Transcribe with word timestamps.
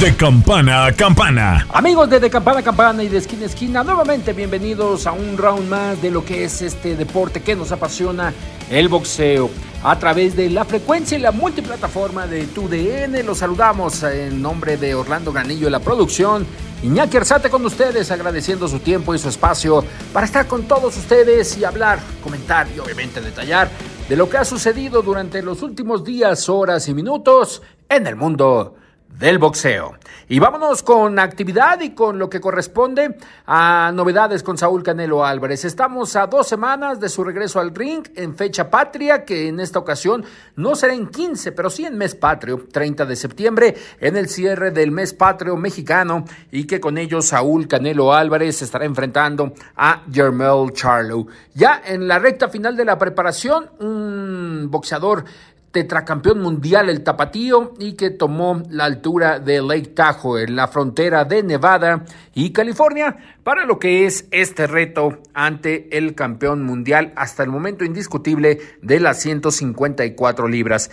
De 0.00 0.16
campana 0.16 0.86
a 0.86 0.92
campana. 0.94 1.66
Amigos 1.74 2.08
de 2.08 2.20
De 2.20 2.30
Campana 2.30 2.60
a 2.60 2.62
Campana 2.62 3.02
y 3.02 3.08
de 3.08 3.18
Esquina 3.18 3.42
a 3.42 3.46
Esquina, 3.46 3.84
nuevamente 3.84 4.32
bienvenidos 4.32 5.06
a 5.06 5.12
un 5.12 5.36
round 5.36 5.68
más 5.68 6.00
de 6.00 6.10
lo 6.10 6.24
que 6.24 6.44
es 6.44 6.62
este 6.62 6.96
deporte 6.96 7.42
que 7.42 7.54
nos 7.54 7.70
apasiona, 7.70 8.32
el 8.70 8.88
boxeo. 8.88 9.50
A 9.82 9.98
través 9.98 10.34
de 10.34 10.48
la 10.48 10.64
frecuencia 10.64 11.18
y 11.18 11.20
la 11.20 11.32
multiplataforma 11.32 12.26
de 12.26 12.46
TUDN, 12.46 13.26
los 13.26 13.36
saludamos 13.36 14.02
en 14.04 14.40
nombre 14.40 14.78
de 14.78 14.94
Orlando 14.94 15.34
Granillo 15.34 15.66
de 15.66 15.72
la 15.72 15.80
producción. 15.80 16.46
Iñaki 16.82 17.18
Arzate 17.18 17.50
con 17.50 17.66
ustedes, 17.66 18.10
agradeciendo 18.10 18.68
su 18.68 18.78
tiempo 18.78 19.14
y 19.14 19.18
su 19.18 19.28
espacio 19.28 19.84
para 20.14 20.24
estar 20.24 20.46
con 20.46 20.62
todos 20.62 20.96
ustedes 20.96 21.58
y 21.58 21.64
hablar, 21.64 21.98
comentar 22.24 22.66
y 22.74 22.78
obviamente 22.78 23.20
detallar 23.20 23.68
de 24.08 24.16
lo 24.16 24.30
que 24.30 24.38
ha 24.38 24.46
sucedido 24.46 25.02
durante 25.02 25.42
los 25.42 25.60
últimos 25.60 26.04
días, 26.04 26.48
horas 26.48 26.88
y 26.88 26.94
minutos 26.94 27.60
en 27.86 28.06
el 28.06 28.16
mundo 28.16 28.76
del 29.18 29.38
boxeo. 29.38 29.94
Y 30.28 30.38
vámonos 30.38 30.84
con 30.84 31.18
actividad 31.18 31.80
y 31.80 31.90
con 31.90 32.18
lo 32.18 32.30
que 32.30 32.40
corresponde 32.40 33.16
a 33.46 33.90
novedades 33.92 34.44
con 34.44 34.56
Saúl 34.56 34.84
Canelo 34.84 35.24
Álvarez. 35.24 35.64
Estamos 35.64 36.14
a 36.14 36.28
dos 36.28 36.46
semanas 36.46 37.00
de 37.00 37.08
su 37.08 37.24
regreso 37.24 37.58
al 37.58 37.74
ring 37.74 38.06
en 38.14 38.36
fecha 38.36 38.70
patria, 38.70 39.24
que 39.24 39.48
en 39.48 39.58
esta 39.58 39.80
ocasión 39.80 40.24
no 40.54 40.76
será 40.76 40.94
en 40.94 41.08
15, 41.08 41.50
pero 41.50 41.68
sí 41.68 41.84
en 41.84 41.98
mes 41.98 42.14
patrio, 42.14 42.64
30 42.70 43.06
de 43.06 43.16
septiembre, 43.16 43.76
en 43.98 44.16
el 44.16 44.28
cierre 44.28 44.70
del 44.70 44.92
mes 44.92 45.14
patrio 45.14 45.56
mexicano, 45.56 46.24
y 46.52 46.64
que 46.64 46.78
con 46.78 46.96
ello 46.96 47.20
Saúl 47.22 47.66
Canelo 47.66 48.14
Álvarez 48.14 48.62
estará 48.62 48.84
enfrentando 48.84 49.52
a 49.76 50.04
Jermel 50.12 50.72
Charlo. 50.72 51.26
Ya 51.54 51.82
en 51.84 52.06
la 52.06 52.20
recta 52.20 52.48
final 52.48 52.76
de 52.76 52.84
la 52.84 52.96
preparación, 52.96 53.68
un 53.80 54.68
boxeador 54.70 55.24
tetracampeón 55.72 56.40
mundial 56.40 56.88
el 56.88 57.02
tapatío 57.02 57.74
y 57.78 57.92
que 57.92 58.10
tomó 58.10 58.62
la 58.70 58.84
altura 58.84 59.38
de 59.38 59.62
Lake 59.62 59.92
Tahoe 59.94 60.42
en 60.44 60.56
la 60.56 60.68
frontera 60.68 61.24
de 61.24 61.42
Nevada 61.42 62.04
y 62.34 62.50
California 62.50 63.16
para 63.44 63.64
lo 63.64 63.78
que 63.78 64.06
es 64.06 64.26
este 64.32 64.66
reto 64.66 65.20
ante 65.32 65.96
el 65.96 66.14
campeón 66.14 66.62
mundial 66.64 67.12
hasta 67.16 67.42
el 67.42 67.50
momento 67.50 67.84
indiscutible 67.84 68.58
de 68.82 69.00
las 69.00 69.20
154 69.20 70.48
libras. 70.48 70.90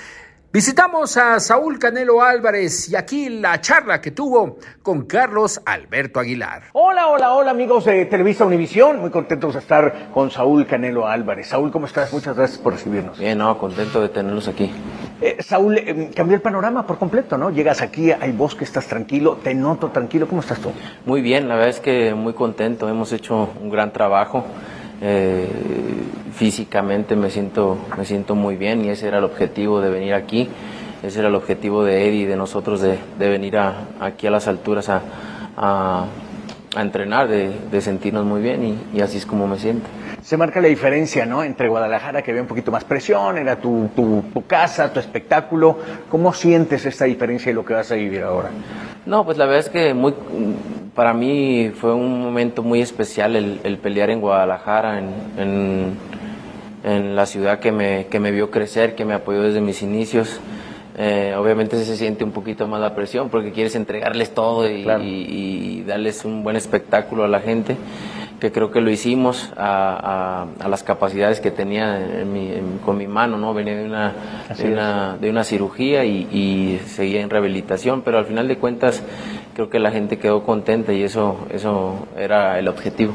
Visitamos 0.54 1.18
a 1.18 1.42
Saúl 1.42 1.78
Canelo 1.78 2.24
Álvarez 2.24 2.90
y 2.90 2.96
aquí 2.96 3.28
la 3.28 3.60
charla 3.60 4.00
que 4.00 4.12
tuvo 4.12 4.58
con 4.82 5.06
Carlos 5.06 5.62
Alberto 5.66 6.22
Aguilar. 6.22 6.64
Hola, 6.72 7.08
hola, 7.08 7.34
hola 7.34 7.52
amigos 7.52 7.84
de 7.84 8.06
Televisa 8.06 8.46
Univisión, 8.46 9.02
muy 9.02 9.10
contentos 9.10 9.56
de 9.56 9.60
estar 9.60 10.10
con 10.14 10.32
Saúl 10.32 10.66
Canelo 10.66 11.06
Álvarez. 11.06 11.50
Saúl, 11.50 11.70
¿cómo 11.70 11.86
estás? 11.86 12.14
Muchas 12.14 12.38
gracias 12.38 12.60
por 12.60 12.72
recibirnos. 12.72 13.20
Bien, 13.20 13.38
no, 13.38 13.58
contento 13.58 14.00
de 14.00 14.08
tenerlos 14.08 14.48
aquí. 14.48 14.72
Eh, 15.20 15.36
Saúl, 15.42 15.80
eh, 15.80 16.12
cambió 16.16 16.38
el 16.38 16.42
panorama 16.42 16.88
por 16.88 16.98
completo, 16.98 17.38
¿no? 17.38 17.50
Llegas 17.50 17.82
aquí, 17.82 18.14
hay 18.14 18.32
bosque, 18.32 18.64
estás 18.64 18.88
tranquilo, 18.88 19.40
te 19.44 19.54
noto 19.54 19.90
tranquilo, 19.90 20.30
¿cómo 20.30 20.40
estás 20.40 20.60
tú? 20.60 20.72
Muy 21.06 21.22
bien, 21.22 21.50
la 21.50 21.56
verdad 21.56 21.72
es 21.72 21.82
que 21.82 22.14
muy 22.14 22.32
contento, 22.32 22.88
hemos 22.88 23.12
hecho 23.12 23.50
un 23.62 23.70
gran 23.70 23.92
trabajo. 23.92 24.46
Eh, 25.02 25.48
físicamente 26.34 27.16
me 27.16 27.30
siento, 27.30 27.78
me 27.98 28.06
siento 28.06 28.36
muy 28.36 28.56
bien 28.56 28.84
y 28.86 28.90
ese 28.90 29.08
era 29.08 29.20
el 29.20 29.24
objetivo 29.24 29.80
de 29.80 29.90
venir 29.90 30.14
aquí, 30.14 30.50
ese 31.04 31.20
era 31.20 31.28
el 31.30 31.36
objetivo 31.36 31.84
de 31.84 32.08
Eddie 32.08 32.22
y 32.22 32.26
de 32.26 32.36
nosotros 32.36 32.82
de, 32.82 32.98
de 33.18 33.30
venir 33.30 33.58
a, 33.58 33.88
aquí 34.00 34.28
a 34.28 34.32
las 34.32 34.48
alturas 34.48 34.90
a, 34.90 35.02
a, 35.56 36.06
a 36.76 36.82
entrenar, 36.82 37.28
de, 37.28 37.52
de, 37.72 37.82
sentirnos 37.82 38.26
muy 38.26 38.42
bien 38.42 38.64
y, 38.64 38.98
y, 38.98 39.02
así 39.02 39.18
es 39.18 39.26
como 39.26 39.48
me 39.48 39.58
siento. 39.60 39.88
Se 40.28 40.36
marca 40.36 40.60
la 40.60 40.68
diferencia, 40.68 41.26
¿no? 41.26 41.42
Entre 41.42 41.70
Guadalajara, 41.70 42.22
que 42.22 42.32
había 42.32 42.42
un 42.42 42.50
poquito 42.50 42.70
más 42.70 42.84
presión, 42.84 43.38
era 43.38 43.56
tu, 43.56 43.90
tu, 43.96 44.26
tu 44.34 44.46
casa, 44.46 44.92
tu 44.92 45.00
espectáculo. 45.00 45.78
¿Cómo 46.12 46.34
sientes 46.34 46.86
esta 46.86 47.06
diferencia 47.06 47.50
y 47.50 47.56
lo 47.56 47.64
que 47.64 47.74
vas 47.74 47.90
a 47.94 47.96
vivir 47.96 48.24
ahora? 48.24 48.50
No, 49.06 49.24
pues 49.24 49.38
la 49.38 49.46
verdad 49.46 49.62
es 49.62 49.70
que 49.70 49.94
muy, 49.94 50.14
para 50.94 51.14
mí 51.14 51.72
fue 51.74 51.94
un 51.94 52.22
momento 52.22 52.62
muy 52.62 52.82
especial 52.82 53.38
el, 53.38 53.62
el 53.64 53.78
pelear 53.78 54.10
en 54.10 54.20
Guadalajara, 54.20 55.00
en, 55.00 55.14
en, 55.38 55.98
en, 56.84 57.16
la 57.16 57.26
ciudad 57.26 57.60
que 57.60 57.72
me, 57.72 58.08
que 58.08 58.20
me 58.20 58.32
vio 58.32 58.52
crecer, 58.52 58.96
que 58.96 59.06
me 59.06 59.14
apoyó 59.14 59.44
desde 59.44 59.62
mis 59.62 59.82
inicios. 59.82 60.42
Eh, 60.98 61.36
obviamente 61.38 61.82
se 61.86 61.96
siente 61.96 62.26
un 62.26 62.32
poquito 62.32 62.68
más 62.68 62.82
la 62.82 62.96
presión 62.96 63.30
porque 63.30 63.54
quieres 63.54 63.76
entregarles 63.76 64.34
todo 64.34 64.70
y, 64.70 64.84
claro. 64.84 65.04
y, 65.04 65.08
y 65.08 65.84
darles 65.84 66.26
un 66.26 66.44
buen 66.44 66.58
espectáculo 66.58 67.24
a 67.24 67.30
la 67.30 67.40
gente 67.40 67.78
que 68.40 68.52
creo 68.52 68.72
que 68.72 68.82
lo 68.82 68.90
hicimos 68.92 69.52
a, 69.58 70.46
a, 70.60 70.66
a 70.66 70.68
las 70.68 70.84
capacidades 70.84 71.40
que 71.40 71.52
tenía 71.52 72.22
en 72.22 72.32
mi, 72.32 72.52
en, 72.52 72.78
con 72.80 72.98
mi 72.98 73.08
mano, 73.08 73.38
¿no? 73.38 73.54
Venía 73.54 73.76
de 73.76 73.86
una, 73.86 74.14
de 74.56 74.72
una, 74.72 75.18
de 75.18 75.30
una, 75.30 75.44
cirugía 75.44 76.06
y, 76.06 76.28
y, 76.32 76.80
seguía 76.88 77.22
en 77.22 77.30
rehabilitación, 77.30 78.02
pero 78.02 78.20
al 78.20 78.26
final 78.26 78.48
de 78.48 78.58
cuentas 78.58 79.02
creo 79.56 79.70
que 79.70 79.80
la 79.80 79.92
gente 79.92 80.20
quedó 80.20 80.44
contenta 80.44 80.94
y 80.94 81.04
eso, 81.04 81.48
eso 81.50 82.08
era 82.16 82.60
el 82.60 82.68
objetivo. 82.68 83.14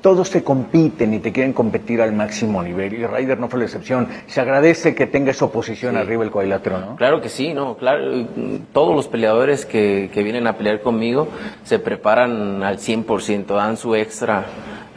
Todos 0.00 0.30
te 0.30 0.42
compiten 0.42 1.14
y 1.14 1.18
te 1.18 1.32
quieren 1.32 1.52
competir 1.52 2.00
al 2.00 2.12
máximo 2.12 2.62
nivel 2.62 2.94
y 2.94 3.06
Ryder 3.06 3.38
no 3.38 3.48
fue 3.48 3.58
la 3.58 3.66
excepción. 3.66 4.08
Se 4.26 4.40
agradece 4.40 4.94
que 4.94 5.06
tenga 5.06 5.30
esa 5.30 5.46
oposición 5.46 5.94
sí. 5.94 6.00
arriba 6.00 6.24
el 6.24 6.30
cuadrilátero, 6.30 6.80
¿no? 6.80 6.96
Claro 6.96 7.20
que 7.20 7.28
sí, 7.28 7.52
no, 7.54 7.76
claro. 7.76 8.26
Todos 8.72 8.94
los 8.94 9.08
peleadores 9.08 9.66
que, 9.66 10.10
que 10.12 10.22
vienen 10.22 10.46
a 10.46 10.56
pelear 10.56 10.80
conmigo 10.80 11.28
se 11.64 11.78
preparan 11.78 12.62
al 12.62 12.78
100%, 12.78 13.46
dan 13.46 13.76
su 13.76 13.94
extra 13.94 14.46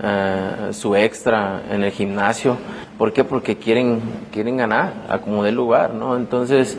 Uh, 0.01 0.73
su 0.73 0.95
extra 0.95 1.61
en 1.69 1.84
el 1.84 1.91
gimnasio. 1.91 2.57
¿Por 2.97 3.13
qué? 3.13 3.23
Porque 3.23 3.57
quieren, 3.57 4.01
quieren 4.31 4.57
ganar, 4.57 4.94
a 5.07 5.19
como 5.19 5.44
dé 5.44 5.51
lugar, 5.51 5.94
¿no? 5.94 6.16
Entonces, 6.16 6.75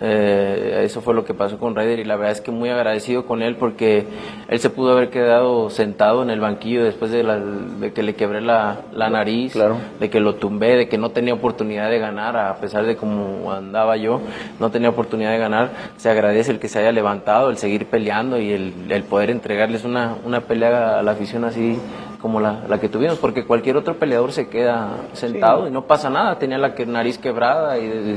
eh, 0.00 0.82
eso 0.84 1.00
fue 1.00 1.14
lo 1.14 1.24
que 1.24 1.34
pasó 1.34 1.58
con 1.58 1.76
Ryder 1.76 2.00
y 2.00 2.04
la 2.04 2.16
verdad 2.16 2.32
es 2.32 2.40
que 2.40 2.50
muy 2.50 2.68
agradecido 2.68 3.26
con 3.26 3.42
él 3.42 3.56
porque 3.56 4.06
él 4.48 4.58
se 4.58 4.70
pudo 4.70 4.92
haber 4.92 5.10
quedado 5.10 5.70
sentado 5.70 6.22
en 6.22 6.30
el 6.30 6.40
banquillo 6.40 6.84
después 6.84 7.10
de, 7.10 7.22
la, 7.22 7.38
de 7.38 7.92
que 7.92 8.02
le 8.02 8.14
quebré 8.14 8.40
la, 8.40 8.78
la 8.92 9.08
nariz, 9.08 9.52
claro. 9.52 9.76
de 10.00 10.10
que 10.10 10.20
lo 10.20 10.34
tumbé, 10.34 10.76
de 10.76 10.88
que 10.88 10.98
no 10.98 11.10
tenía 11.10 11.34
oportunidad 11.34 11.90
de 11.90 11.98
ganar, 11.98 12.36
a 12.36 12.56
pesar 12.56 12.84
de 12.84 12.96
cómo 12.96 13.52
andaba 13.52 13.96
yo, 13.96 14.20
no 14.58 14.70
tenía 14.70 14.88
oportunidad 14.88 15.30
de 15.30 15.38
ganar. 15.38 15.70
Se 15.96 16.10
agradece 16.10 16.50
el 16.50 16.58
que 16.58 16.68
se 16.68 16.80
haya 16.80 16.92
levantado, 16.92 17.50
el 17.50 17.56
seguir 17.56 17.86
peleando 17.86 18.38
y 18.38 18.52
el, 18.52 18.72
el 18.88 19.02
poder 19.04 19.30
entregarles 19.30 19.84
una, 19.84 20.16
una 20.24 20.40
pelea 20.40 20.98
a 20.98 21.02
la 21.02 21.12
afición 21.12 21.44
así 21.44 21.78
como 22.24 22.40
la, 22.40 22.62
la, 22.66 22.80
que 22.80 22.88
tuvimos, 22.88 23.18
porque 23.18 23.44
cualquier 23.44 23.76
otro 23.76 23.98
peleador 23.98 24.32
se 24.32 24.48
queda 24.48 24.96
sentado 25.12 25.64
sí. 25.64 25.68
y 25.68 25.70
no 25.70 25.84
pasa 25.84 26.08
nada, 26.08 26.38
tenía 26.38 26.56
la 26.56 26.72
nariz 26.86 27.18
quebrada 27.18 27.76
y 27.76 27.86
de, 27.86 28.16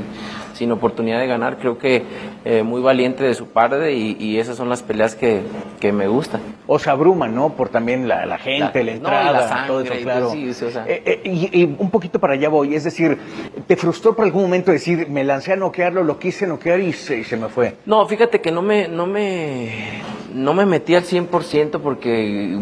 sin 0.54 0.72
oportunidad 0.72 1.20
de 1.20 1.26
ganar, 1.26 1.58
creo 1.58 1.76
que 1.76 2.04
eh, 2.46 2.62
muy 2.62 2.80
valiente 2.80 3.22
de 3.22 3.34
su 3.34 3.48
parte 3.48 3.92
y, 3.92 4.16
y, 4.18 4.38
esas 4.38 4.56
son 4.56 4.70
las 4.70 4.82
peleas 4.82 5.14
que, 5.14 5.42
que 5.78 5.92
me 5.92 6.08
gustan. 6.08 6.40
O 6.66 6.78
se 6.78 6.88
abruman, 6.88 7.34
¿no? 7.34 7.50
Por 7.50 7.68
también 7.68 8.08
la, 8.08 8.24
la 8.24 8.38
gente, 8.38 8.82
la, 8.82 8.92
entrada, 8.92 9.24
no, 9.26 9.32
la 9.32 9.48
sangre, 9.48 9.66
todo 9.66 9.80
eso, 9.82 9.94
claro. 10.02 10.30
Sí, 10.30 10.54
sí, 10.54 10.64
o 10.64 10.70
sea. 10.70 10.86
eh, 10.88 11.02
eh, 11.04 11.20
y, 11.24 11.60
y, 11.60 11.76
un 11.78 11.90
poquito 11.90 12.18
para 12.18 12.32
allá 12.32 12.48
voy, 12.48 12.74
es 12.74 12.84
decir, 12.84 13.18
¿te 13.66 13.76
frustró 13.76 14.16
por 14.16 14.24
algún 14.24 14.40
momento 14.40 14.72
decir, 14.72 15.06
me 15.10 15.22
lancé 15.22 15.52
a 15.52 15.56
noquearlo, 15.56 16.02
lo 16.02 16.18
quise 16.18 16.46
noquear 16.46 16.80
y 16.80 16.94
se, 16.94 17.18
y 17.18 17.24
se 17.24 17.36
me 17.36 17.50
fue? 17.50 17.76
No, 17.84 18.06
fíjate 18.06 18.40
que 18.40 18.50
no 18.50 18.62
me, 18.62 18.88
no 18.88 19.06
me, 19.06 20.00
no 20.34 20.54
me 20.54 20.66
metí 20.66 20.94
al 20.94 21.04
100% 21.04 21.80
porque 21.80 22.58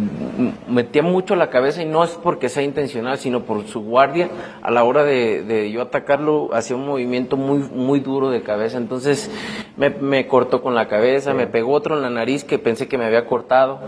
metía 0.68 1.02
mucho 1.02 1.36
la 1.36 1.50
cabeza 1.50 1.82
y 1.82 1.86
no 1.86 2.04
es 2.04 2.10
porque 2.10 2.48
sea 2.48 2.62
intencional, 2.62 3.18
sino 3.18 3.42
por 3.42 3.66
su 3.66 3.80
guardia. 3.80 4.28
A 4.62 4.70
la 4.70 4.84
hora 4.84 5.04
de, 5.04 5.42
de 5.42 5.70
yo 5.70 5.82
atacarlo, 5.82 6.50
hacía 6.52 6.76
un 6.76 6.86
movimiento 6.86 7.36
muy, 7.36 7.58
muy 7.58 8.00
duro 8.00 8.30
de 8.30 8.42
cabeza. 8.42 8.78
Entonces 8.78 9.30
me, 9.76 9.90
me 9.90 10.26
cortó 10.26 10.62
con 10.62 10.74
la 10.74 10.88
cabeza, 10.88 11.32
sí. 11.32 11.36
me 11.36 11.46
pegó 11.46 11.72
otro 11.72 11.96
en 11.96 12.02
la 12.02 12.10
nariz 12.10 12.44
que 12.44 12.58
pensé 12.58 12.88
que 12.88 12.98
me 12.98 13.04
había 13.04 13.26
cortado. 13.26 13.80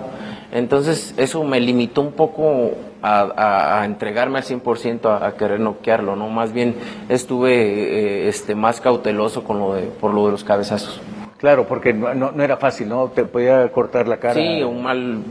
Entonces 0.51 1.15
eso 1.17 1.45
me 1.45 1.61
limitó 1.61 2.01
un 2.01 2.13
poco 2.13 2.73
a, 3.03 3.21
a, 3.21 3.83
a 3.83 3.85
entregarme 3.85 4.39
al 4.39 4.45
100% 4.45 5.07
a, 5.07 5.27
a 5.27 5.35
querer 5.35 5.61
noquearlo, 5.61 6.17
¿no? 6.17 6.29
Más 6.29 6.53
bien 6.53 6.75
estuve 7.09 7.55
eh, 7.55 8.29
este, 8.29 8.55
más 8.55 8.81
cauteloso 8.81 9.45
con 9.45 9.59
lo 9.59 9.75
de, 9.75 9.83
por 9.83 10.15
lo 10.15 10.27
de 10.27 10.33
los 10.33 10.45
cabezazos. 10.45 11.01
Claro, 11.39 11.67
porque 11.67 11.93
no, 11.95 12.43
era 12.43 12.57
fácil, 12.57 12.89
¿no? 12.89 13.09
Te 13.09 13.25
podía 13.25 13.71
cortar 13.71 14.09
la 14.09 14.19
cara. 14.19 14.35
Sí, 14.35 14.63
un 14.63 14.83
mal 14.83 15.23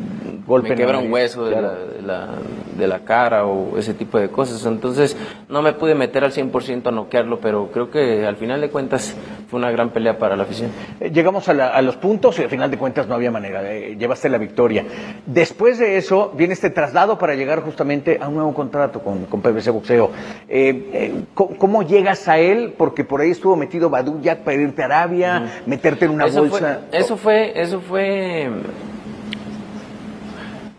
me 0.47 0.75
quebra 0.75 0.99
un 0.99 1.11
hueso 1.11 1.45
de, 1.45 1.61
la, 1.61 2.29
de, 2.77 2.87
la, 2.87 2.99
cara 2.99 3.45
o 3.45 3.77
ese 3.77 3.93
tipo 3.93 4.17
de 4.17 4.29
cosas. 4.29 4.65
Entonces 4.65 5.17
no 5.49 5.61
me 5.61 5.73
pude 5.73 5.93
meter 5.93 6.23
al 6.23 6.31
100% 6.31 6.87
a 6.87 6.91
noquearlo, 6.91 7.39
pero 7.39 7.69
creo 7.71 7.91
que 7.91 8.25
al 8.25 8.37
final 8.37 8.61
de 8.61 8.69
cuentas 8.69 9.13
fue 9.49 9.59
una 9.59 9.71
gran 9.71 9.89
pelea 9.89 10.17
para 10.17 10.35
la 10.35 10.43
afición. 10.43 10.71
Eh, 10.99 11.11
llegamos 11.11 11.47
a, 11.49 11.81
los 11.81 11.97
puntos 11.97 12.39
y 12.39 12.43
al 12.43 12.49
final 12.49 12.71
de 12.71 12.77
cuentas 12.77 13.07
no 13.07 13.15
había 13.15 13.31
manera, 13.31 13.61
eh, 13.71 13.95
llevaste 13.97 14.29
la 14.29 14.37
victoria. 14.37 14.85
Después 15.25 15.79
de 15.79 15.97
eso 15.97 16.31
viene 16.35 16.53
este 16.53 16.69
traslado 16.69 17.17
para 17.17 17.35
llegar 17.35 17.61
justamente 17.61 18.17
a 18.21 18.27
un 18.27 18.35
nuevo 18.35 18.53
contrato 18.53 19.01
con, 19.01 19.25
con 19.25 19.41
PBC 19.41 19.69
Boxeo. 19.71 20.11
Eh, 20.47 21.23
¿cómo, 21.33 21.83
llegas 21.83 22.27
a 22.27 22.39
él? 22.39 22.73
Porque 22.77 23.03
por 23.03 23.21
ahí 23.21 23.31
estuvo 23.31 23.55
metido 23.55 23.89
Badu 23.89 24.21
para 24.43 24.57
irte 24.57 24.81
a 24.81 24.85
Arabia, 24.85 25.61
meterte 25.65 26.05
en 26.05 26.11
una 26.11 26.25
bolsa. 26.25 26.81
eso 26.91 27.17
fue, 27.17 27.59
eso 27.59 27.79
fue 27.81 28.49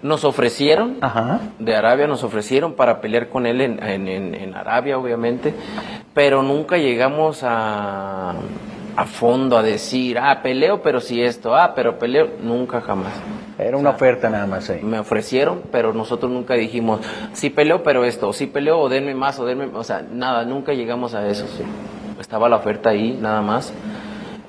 nos 0.02 0.24
ofrecieron, 0.24 0.98
de 1.58 1.74
Arabia 1.74 2.06
nos 2.06 2.22
ofrecieron 2.22 2.74
para 2.74 3.00
pelear 3.00 3.28
con 3.28 3.46
él 3.46 3.60
en, 3.60 3.82
en, 3.82 4.54
Arabia, 4.54 4.98
obviamente, 4.98 5.54
pero 6.14 6.42
nunca 6.42 6.78
llegamos 6.78 7.42
a, 7.42 8.34
a, 8.96 9.04
fondo 9.06 9.58
a 9.58 9.62
decir, 9.62 10.18
ah, 10.18 10.40
peleo, 10.42 10.82
pero 10.82 11.00
si 11.00 11.22
esto, 11.22 11.54
ah, 11.56 11.72
pero 11.74 11.98
peleo, 11.98 12.28
nunca 12.42 12.80
jamás. 12.80 13.12
Era 13.58 13.76
una 13.76 13.90
oferta 13.90 14.30
nada 14.30 14.46
más 14.46 14.70
ahí. 14.70 14.82
Me 14.82 15.00
ofrecieron, 15.00 15.62
pero 15.72 15.92
nosotros 15.92 16.30
nunca 16.30 16.54
dijimos, 16.54 17.00
sí 17.32 17.50
peleo, 17.50 17.82
pero 17.82 18.04
esto, 18.04 18.32
sí 18.32 18.46
peleo, 18.46 18.78
o 18.78 18.88
denme 18.88 19.14
más, 19.14 19.38
o 19.40 19.46
denme, 19.46 19.66
o 19.74 19.82
sea, 19.82 20.04
nada, 20.12 20.44
nunca 20.44 20.74
llegamos 20.74 21.14
a 21.14 21.26
eso. 21.26 21.44
Estaba 22.20 22.48
la 22.48 22.56
oferta 22.56 22.90
ahí, 22.90 23.18
nada 23.20 23.42
más. 23.42 23.72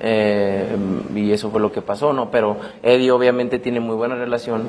Eh, 0.02 0.76
y 1.14 1.32
eso 1.32 1.50
fue 1.50 1.60
lo 1.60 1.72
que 1.72 1.82
pasó, 1.82 2.12
¿no? 2.12 2.30
Pero 2.30 2.56
Eddie 2.82 3.10
obviamente 3.10 3.58
tiene 3.58 3.80
muy 3.80 3.96
buena 3.96 4.14
relación 4.14 4.62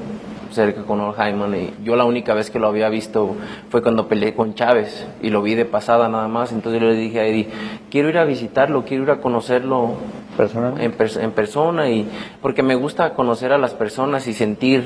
cerca 0.51 0.83
con 0.83 0.99
Ol 0.99 1.15
Hyman 1.15 1.55
y 1.55 1.73
yo 1.83 1.95
la 1.95 2.05
única 2.05 2.33
vez 2.33 2.49
que 2.49 2.59
lo 2.59 2.67
había 2.67 2.89
visto 2.89 3.35
fue 3.69 3.81
cuando 3.81 4.07
peleé 4.07 4.33
con 4.33 4.53
Chávez 4.53 5.05
y 5.21 5.29
lo 5.29 5.41
vi 5.41 5.55
de 5.55 5.65
pasada 5.65 6.09
nada 6.09 6.27
más, 6.27 6.51
entonces 6.51 6.81
yo 6.81 6.87
le 6.87 6.95
dije 6.95 7.19
a 7.19 7.25
Eddie, 7.25 7.47
quiero 7.89 8.09
ir 8.09 8.17
a 8.17 8.25
visitarlo, 8.25 8.83
quiero 8.85 9.03
ir 9.03 9.11
a 9.11 9.21
conocerlo 9.21 9.95
en, 10.79 10.95
en 10.99 11.31
persona 11.31 11.89
y 11.89 12.07
porque 12.41 12.63
me 12.63 12.75
gusta 12.75 13.13
conocer 13.13 13.53
a 13.53 13.57
las 13.57 13.73
personas 13.73 14.27
y 14.27 14.33
sentir 14.33 14.83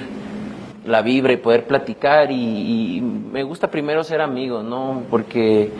la 0.86 1.02
vibra 1.02 1.34
y 1.34 1.38
poder 1.38 1.66
platicar 1.66 2.32
y, 2.32 2.98
y 2.98 3.02
me 3.02 3.44
gusta 3.44 3.72
primero 3.72 4.04
ser 4.04 4.22
amigo, 4.22 4.62
¿no? 4.62 5.04
Porque 5.10 5.72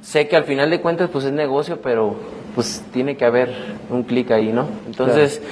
sé 0.00 0.28
que 0.28 0.36
al 0.36 0.44
final 0.44 0.70
de 0.70 0.80
cuentas 0.80 1.10
pues 1.10 1.24
es 1.24 1.32
negocio, 1.32 1.80
pero 1.82 2.14
pues 2.54 2.84
tiene 2.92 3.16
que 3.16 3.24
haber 3.24 3.54
un 3.90 4.04
clic 4.04 4.30
ahí, 4.30 4.52
¿no? 4.52 4.66
Entonces, 4.86 5.42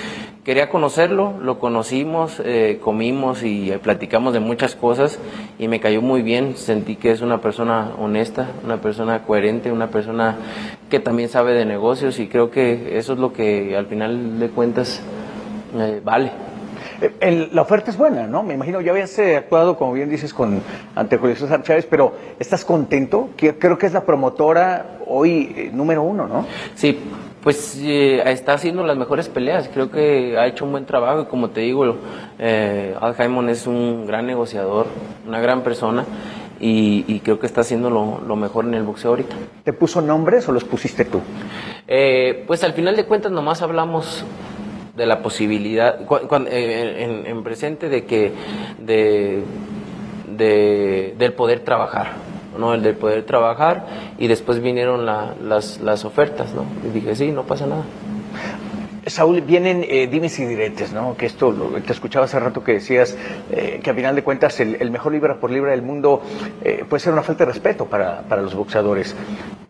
quería 0.44 0.68
conocerlo, 0.68 1.34
lo 1.40 1.58
conocimos, 1.58 2.40
eh, 2.44 2.78
comimos 2.82 3.42
y 3.42 3.72
platicamos 3.82 4.34
de 4.34 4.40
muchas 4.40 4.74
cosas 4.74 5.18
y 5.58 5.68
me 5.68 5.80
cayó 5.80 6.02
muy 6.02 6.20
bien, 6.20 6.56
sentí 6.56 6.96
que 6.96 7.10
es 7.10 7.22
una 7.22 7.40
persona 7.40 7.92
honesta, 7.98 8.48
una 8.62 8.76
persona 8.76 9.22
coherente, 9.22 9.72
una 9.72 9.88
persona 9.88 10.36
que 10.90 11.00
también 11.00 11.30
sabe 11.30 11.54
de 11.54 11.64
negocios 11.64 12.18
y 12.18 12.28
creo 12.28 12.50
que 12.50 12.98
eso 12.98 13.14
es 13.14 13.18
lo 13.18 13.32
que 13.32 13.74
al 13.74 13.86
final 13.86 14.38
de 14.38 14.50
cuentas 14.50 15.00
eh, 15.76 16.00
vale. 16.04 16.30
Eh, 17.00 17.48
la 17.50 17.62
oferta 17.62 17.90
es 17.90 17.96
buena, 17.96 18.26
¿no? 18.26 18.42
Me 18.42 18.54
imagino, 18.54 18.82
ya 18.82 18.92
habías 18.92 19.18
actuado, 19.18 19.76
como 19.78 19.94
bien 19.94 20.10
dices, 20.10 20.34
con 20.34 20.60
ante 20.94 21.16
Julio 21.16 21.36
César 21.36 21.62
Chávez, 21.62 21.86
pero 21.88 22.12
¿estás 22.38 22.64
contento? 22.66 23.30
Creo 23.36 23.78
que 23.78 23.86
es 23.86 23.94
la 23.94 24.04
promotora 24.04 24.98
hoy 25.06 25.70
número 25.72 26.02
uno, 26.02 26.28
¿no? 26.28 26.46
Sí, 26.74 26.98
pues 27.44 27.78
eh, 27.78 28.22
está 28.30 28.54
haciendo 28.54 28.84
las 28.84 28.96
mejores 28.96 29.28
peleas. 29.28 29.68
Creo 29.72 29.90
que 29.90 30.36
ha 30.38 30.46
hecho 30.46 30.64
un 30.64 30.72
buen 30.72 30.86
trabajo 30.86 31.20
y 31.20 31.24
como 31.26 31.50
te 31.50 31.60
digo, 31.60 31.96
eh, 32.38 32.96
Al 32.98 33.48
es 33.50 33.66
un 33.66 34.06
gran 34.06 34.26
negociador, 34.26 34.86
una 35.28 35.40
gran 35.40 35.60
persona 35.62 36.06
y, 36.58 37.20
creo 37.20 37.38
que 37.38 37.46
está 37.46 37.60
haciendo 37.60 37.90
lo, 37.90 38.36
mejor 38.36 38.64
en 38.64 38.72
el 38.72 38.82
boxeo 38.84 39.10
ahorita. 39.10 39.36
¿Te 39.62 39.74
puso 39.74 40.00
nombres 40.00 40.48
o 40.48 40.52
los 40.52 40.64
pusiste 40.64 41.04
tú? 41.04 41.20
Eh, 41.86 42.44
pues 42.46 42.64
al 42.64 42.72
final 42.72 42.96
de 42.96 43.04
cuentas 43.04 43.30
nomás 43.30 43.60
hablamos 43.60 44.24
de 44.96 45.04
la 45.04 45.20
posibilidad, 45.20 46.00
eh, 46.48 47.24
en, 47.26 47.42
presente 47.42 47.90
de 47.90 48.06
que 48.06 48.32
de, 48.78 49.42
de, 50.34 51.14
del 51.18 51.32
poder 51.34 51.60
trabajar 51.60 52.12
¿no? 52.58 52.74
El 52.74 52.82
de 52.82 52.92
poder 52.94 53.24
trabajar 53.24 53.86
y 54.18 54.26
después 54.26 54.60
vinieron 54.60 55.06
las, 55.06 55.80
las 55.80 56.04
ofertas, 56.04 56.54
¿no? 56.54 56.64
Y 56.86 56.92
dije, 56.92 57.14
sí, 57.14 57.30
no 57.30 57.44
pasa 57.44 57.66
nada. 57.66 57.84
Saúl, 59.06 59.42
vienen 59.42 59.84
eh, 59.86 60.06
dimes 60.06 60.38
y 60.38 60.46
diretes, 60.46 60.92
¿no? 60.92 61.14
Que 61.16 61.26
esto, 61.26 61.52
te 61.86 61.92
escuchaba 61.92 62.24
hace 62.24 62.40
rato 62.40 62.64
que 62.64 62.72
decías 62.74 63.16
eh, 63.50 63.80
que 63.82 63.90
a 63.90 63.94
final 63.94 64.14
de 64.14 64.22
cuentas 64.22 64.58
el, 64.60 64.90
mejor 64.90 65.12
libra 65.12 65.36
por 65.36 65.50
libra 65.50 65.72
del 65.72 65.82
mundo 65.82 66.22
eh, 66.62 66.84
puede 66.88 67.00
ser 67.00 67.12
una 67.12 67.22
falta 67.22 67.44
de 67.44 67.52
respeto 67.52 67.84
para, 67.84 68.22
para, 68.22 68.40
los 68.40 68.54
boxeadores. 68.54 69.14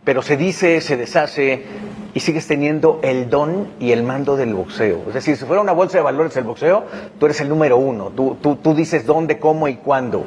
Pero 0.05 0.23
se 0.23 0.37
dice, 0.37 0.81
se 0.81 0.97
deshace 0.97 1.65
y 2.13 2.21
sigues 2.21 2.47
teniendo 2.47 3.01
el 3.03 3.29
don 3.29 3.71
y 3.81 3.91
el 3.91 4.05
mando 4.05 4.37
del 4.37 4.55
boxeo. 4.55 5.03
Es 5.09 5.15
decir, 5.15 5.37
si 5.37 5.45
fuera 5.47 5.61
una 5.61 5.73
bolsa 5.73 5.99
de 5.99 6.05
valores 6.05 6.33
del 6.35 6.45
boxeo, 6.45 6.85
tú 7.19 7.27
eres 7.27 7.41
el 7.41 7.49
número 7.49 7.77
uno. 7.77 8.13
Tú, 8.15 8.37
tú, 8.41 8.57
tú 8.57 8.73
dices 8.73 9.05
dónde, 9.05 9.41
cómo 9.41 9.67
y 9.67 9.77
cuándo. 9.77 10.25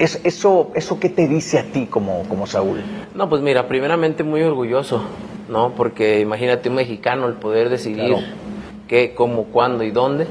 Es, 0.00 0.18
eso, 0.24 0.72
¿Eso 0.74 0.98
qué 0.98 1.10
te 1.10 1.28
dice 1.28 1.58
a 1.58 1.64
ti 1.64 1.84
como, 1.84 2.22
como 2.22 2.46
Saúl? 2.46 2.80
No, 3.14 3.28
pues 3.28 3.42
mira, 3.42 3.68
primeramente 3.68 4.24
muy 4.24 4.40
orgulloso, 4.40 5.02
¿no? 5.50 5.74
Porque 5.74 6.20
imagínate 6.20 6.70
un 6.70 6.76
mexicano 6.76 7.28
el 7.28 7.34
poder 7.34 7.68
decidir 7.68 8.16
qué, 8.88 9.12
cómo, 9.14 9.44
cuándo 9.44 9.84
y 9.84 9.90
dónde. 9.90 10.26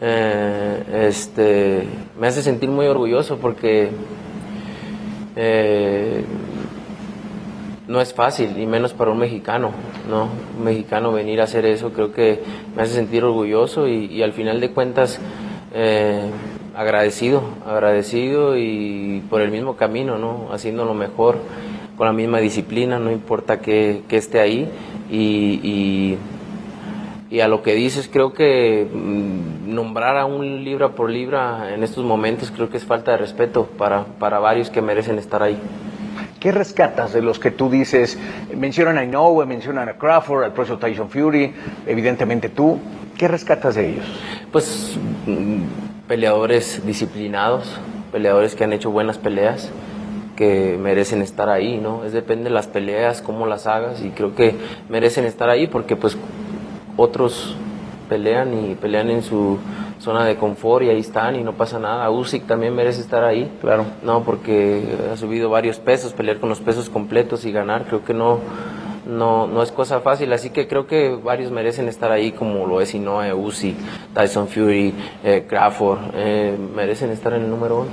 Eh, 0.00 1.06
este, 1.08 1.84
me 2.18 2.26
hace 2.26 2.42
sentir 2.42 2.70
muy 2.70 2.86
orgulloso 2.86 3.38
porque 3.38 3.90
eh, 5.36 6.24
no 7.86 8.00
es 8.00 8.12
fácil, 8.12 8.58
y 8.58 8.66
menos 8.66 8.94
para 8.94 9.12
un 9.12 9.18
mexicano, 9.18 9.70
¿no? 10.10 10.28
Un 10.58 10.64
mexicano 10.64 11.12
venir 11.12 11.40
a 11.40 11.44
hacer 11.44 11.66
eso 11.66 11.92
creo 11.92 12.12
que 12.12 12.42
me 12.74 12.82
hace 12.82 12.94
sentir 12.94 13.22
orgulloso 13.22 13.86
y, 13.86 14.20
al 14.24 14.32
final 14.32 14.60
de 14.60 14.72
cuentas... 14.72 15.20
Eh, 15.72 16.28
agradecido, 16.74 17.42
agradecido 17.66 18.56
y 18.56 19.22
por 19.28 19.40
el 19.40 19.50
mismo 19.50 19.76
camino, 19.76 20.18
¿no? 20.18 20.48
Haciendo 20.52 20.84
lo 20.84 20.94
mejor, 20.94 21.36
con 21.96 22.06
la 22.06 22.12
misma 22.12 22.38
disciplina, 22.38 22.98
no 22.98 23.10
importa 23.10 23.60
que, 23.60 24.02
esté 24.10 24.40
ahí. 24.40 24.70
Y, 25.10 26.18
y, 27.30 27.40
a 27.40 27.48
lo 27.48 27.62
que 27.62 27.74
dices, 27.74 28.10
creo 28.12 28.34
que 28.34 28.86
mm, 28.92 29.74
nombrar 29.74 30.18
a 30.18 30.26
un 30.26 30.64
libra 30.64 30.90
por 30.90 31.08
libra 31.08 31.72
en 31.74 31.82
estos 31.82 32.04
momentos 32.04 32.50
creo 32.50 32.68
que 32.68 32.76
es 32.76 32.84
falta 32.84 33.12
de 33.12 33.16
respeto 33.16 33.64
para, 33.78 34.04
para 34.04 34.38
varios 34.38 34.68
que 34.68 34.82
merecen 34.82 35.18
estar 35.18 35.42
ahí. 35.42 35.58
¿Qué 36.38 36.52
rescatas 36.52 37.12
de 37.12 37.22
los 37.22 37.38
que 37.38 37.50
tú 37.52 37.70
dices? 37.70 38.18
Mencionan 38.54 38.98
a 38.98 39.04
Inoue, 39.04 39.46
mencionan 39.46 39.88
a 39.88 39.92
Crawford, 39.94 40.44
al 40.44 40.52
propio 40.52 40.76
Tyson 40.76 41.08
Fury, 41.08 41.54
evidentemente 41.86 42.48
tú. 42.48 42.78
¿Qué 43.16 43.28
rescatas 43.28 43.76
de 43.76 43.90
ellos? 43.90 44.06
Pues 44.50 44.98
peleadores 46.12 46.84
disciplinados, 46.84 47.64
peleadores 48.12 48.54
que 48.54 48.64
han 48.64 48.74
hecho 48.74 48.90
buenas 48.90 49.16
peleas, 49.16 49.70
que 50.36 50.76
merecen 50.78 51.22
estar 51.22 51.48
ahí, 51.48 51.78
¿no? 51.78 52.04
Es 52.04 52.12
depende 52.12 52.44
de 52.44 52.50
las 52.50 52.66
peleas, 52.66 53.22
cómo 53.22 53.46
las 53.46 53.66
hagas 53.66 54.04
y 54.04 54.10
creo 54.10 54.34
que 54.34 54.54
merecen 54.90 55.24
estar 55.24 55.48
ahí 55.48 55.68
porque 55.68 55.96
pues 55.96 56.18
otros 56.98 57.56
pelean 58.10 58.52
y 58.52 58.74
pelean 58.74 59.08
en 59.08 59.22
su 59.22 59.56
zona 60.00 60.26
de 60.26 60.36
confort 60.36 60.84
y 60.84 60.90
ahí 60.90 61.00
están 61.00 61.34
y 61.34 61.42
no 61.42 61.54
pasa 61.54 61.78
nada. 61.78 62.10
Usyk 62.10 62.46
también 62.46 62.74
merece 62.74 63.00
estar 63.00 63.24
ahí. 63.24 63.50
Claro. 63.62 63.86
No, 64.02 64.22
porque 64.22 64.84
ha 65.10 65.16
subido 65.16 65.48
varios 65.48 65.78
pesos, 65.78 66.12
pelear 66.12 66.40
con 66.40 66.50
los 66.50 66.60
pesos 66.60 66.90
completos 66.90 67.46
y 67.46 67.52
ganar, 67.52 67.86
creo 67.86 68.04
que 68.04 68.12
no 68.12 68.38
no, 69.06 69.46
no 69.46 69.62
es 69.62 69.72
cosa 69.72 70.00
fácil, 70.00 70.32
así 70.32 70.50
que 70.50 70.68
creo 70.68 70.86
que 70.86 71.10
varios 71.10 71.50
merecen 71.50 71.88
estar 71.88 72.12
ahí, 72.12 72.32
como 72.32 72.66
lo 72.66 72.80
es 72.80 72.94
Inoue, 72.94 73.32
Uzi, 73.32 73.76
Tyson 74.14 74.48
Fury, 74.48 74.94
eh, 75.24 75.44
Crawford, 75.48 75.98
eh, 76.14 76.56
merecen 76.74 77.10
estar 77.10 77.32
en 77.32 77.42
el 77.42 77.50
número 77.50 77.80
uno. 77.80 77.90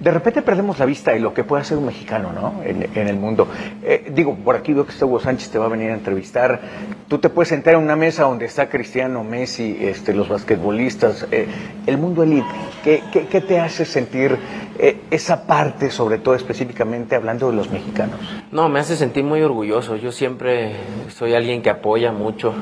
De 0.00 0.10
repente 0.10 0.42
perdemos 0.42 0.78
la 0.78 0.86
vista 0.86 1.12
de 1.12 1.20
lo 1.20 1.34
que 1.34 1.44
puede 1.44 1.62
hacer 1.62 1.78
un 1.78 1.86
mexicano, 1.86 2.32
¿no? 2.32 2.62
En, 2.64 3.08
el 3.08 3.16
mundo. 3.16 3.48
Eh, 3.82 4.10
digo, 4.14 4.34
por 4.34 4.56
aquí 4.56 4.72
veo 4.72 4.86
que 4.86 5.04
Hugo 5.04 5.20
Sánchez 5.20 5.50
te 5.50 5.58
va 5.58 5.66
a 5.66 5.68
venir 5.68 5.90
a 5.90 5.94
entrevistar. 5.94 6.60
Tú 7.08 7.18
te 7.18 7.28
puedes 7.28 7.48
sentar 7.48 7.74
en 7.74 7.80
una 7.80 7.96
mesa 7.96 8.24
donde 8.24 8.46
está 8.46 8.68
Cristiano, 8.68 9.22
Messi, 9.24 9.76
este, 9.80 10.14
los 10.14 10.28
basquetbolistas, 10.28 11.26
el 11.30 11.98
mundo 11.98 12.22
elite. 12.22 12.46
¿Qué, 12.82 13.40
te 13.40 13.60
hace 13.60 13.84
sentir 13.84 14.36
esa 15.10 15.46
parte, 15.46 15.90
sobre 15.90 16.18
todo 16.18 16.34
específicamente 16.34 17.16
hablando 17.16 17.50
de 17.50 17.56
los 17.56 17.70
mexicanos? 17.70 18.18
No, 18.50 18.68
me 18.68 18.80
hace 18.80 18.96
sentir 18.96 19.24
muy 19.24 19.42
orgulloso. 19.42 19.96
Yo 19.96 20.12
siempre 20.12 20.76
soy 21.08 21.34
alguien 21.34 21.62
que 21.62 21.70
apoya 21.70 22.12
mucho, 22.12 22.54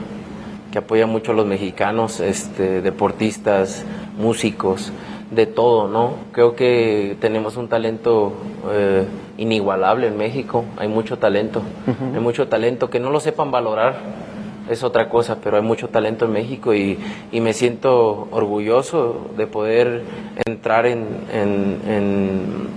que 0.72 0.78
apoya 0.78 1.06
mucho 1.06 1.32
a 1.32 1.34
los 1.34 1.46
mexicanos, 1.46 2.20
este, 2.20 2.82
deportistas, 2.82 3.84
músicos, 4.18 4.92
de 5.34 5.46
todo, 5.46 5.88
¿no? 5.88 6.14
Creo 6.32 6.54
que 6.54 7.16
tenemos 7.20 7.56
un 7.56 7.68
talento 7.68 8.32
eh, 8.70 9.04
inigualable 9.38 10.06
en 10.06 10.16
México, 10.16 10.64
hay 10.76 10.88
mucho 10.88 11.18
talento, 11.18 11.62
hay 12.14 12.20
mucho 12.20 12.48
talento 12.48 12.90
que 12.90 13.00
no 13.00 13.10
lo 13.10 13.20
sepan 13.20 13.50
valorar, 13.50 13.96
es 14.70 14.82
otra 14.82 15.08
cosa, 15.08 15.38
pero 15.42 15.56
hay 15.56 15.62
mucho 15.62 15.88
talento 15.88 16.24
en 16.24 16.32
México 16.32 16.74
y, 16.74 16.98
y 17.32 17.40
me 17.40 17.52
siento 17.52 18.28
orgulloso 18.30 19.30
de 19.36 19.46
poder 19.46 20.02
entrar 20.46 20.86
en, 20.86 21.06
en, 21.32 21.80
en, 21.86 22.68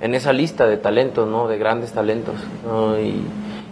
en 0.00 0.14
esa 0.14 0.32
lista 0.32 0.66
de 0.66 0.76
talentos, 0.76 1.28
¿no? 1.28 1.48
de 1.48 1.58
grandes 1.58 1.92
talentos. 1.92 2.34
¿no? 2.66 3.00
Y, 3.00 3.20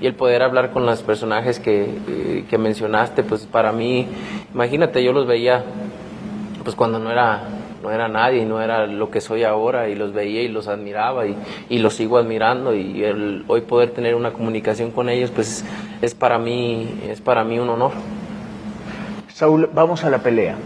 y 0.00 0.06
el 0.06 0.14
poder 0.14 0.42
hablar 0.42 0.70
con 0.70 0.86
los 0.86 1.02
personajes 1.02 1.60
que, 1.60 1.82
eh, 2.08 2.44
que 2.48 2.56
mencionaste, 2.56 3.22
pues 3.22 3.44
para 3.44 3.70
mí, 3.70 4.06
imagínate, 4.54 5.04
yo 5.04 5.12
los 5.12 5.26
veía 5.26 5.62
pues 6.64 6.74
cuando 6.74 6.98
no 6.98 7.10
era 7.10 7.42
no 7.82 7.90
era 7.90 8.08
nadie, 8.08 8.44
no 8.44 8.60
era 8.60 8.86
lo 8.86 9.10
que 9.10 9.20
soy 9.20 9.44
ahora 9.44 9.88
y 9.88 9.94
los 9.94 10.12
veía 10.12 10.42
y 10.42 10.48
los 10.48 10.68
admiraba 10.68 11.26
y, 11.26 11.36
y 11.68 11.78
los 11.78 11.94
sigo 11.94 12.18
admirando 12.18 12.74
y 12.74 13.02
el 13.04 13.44
hoy 13.48 13.62
poder 13.62 13.90
tener 13.90 14.14
una 14.14 14.32
comunicación 14.32 14.90
con 14.90 15.08
ellos 15.08 15.30
pues 15.30 15.64
es 16.02 16.14
para 16.14 16.38
mí 16.38 17.00
es 17.08 17.20
para 17.20 17.44
mí 17.44 17.58
un 17.58 17.70
honor. 17.70 17.92
Saúl, 19.28 19.70
vamos 19.72 20.04
a 20.04 20.10
la 20.10 20.18
pelea. 20.18 20.56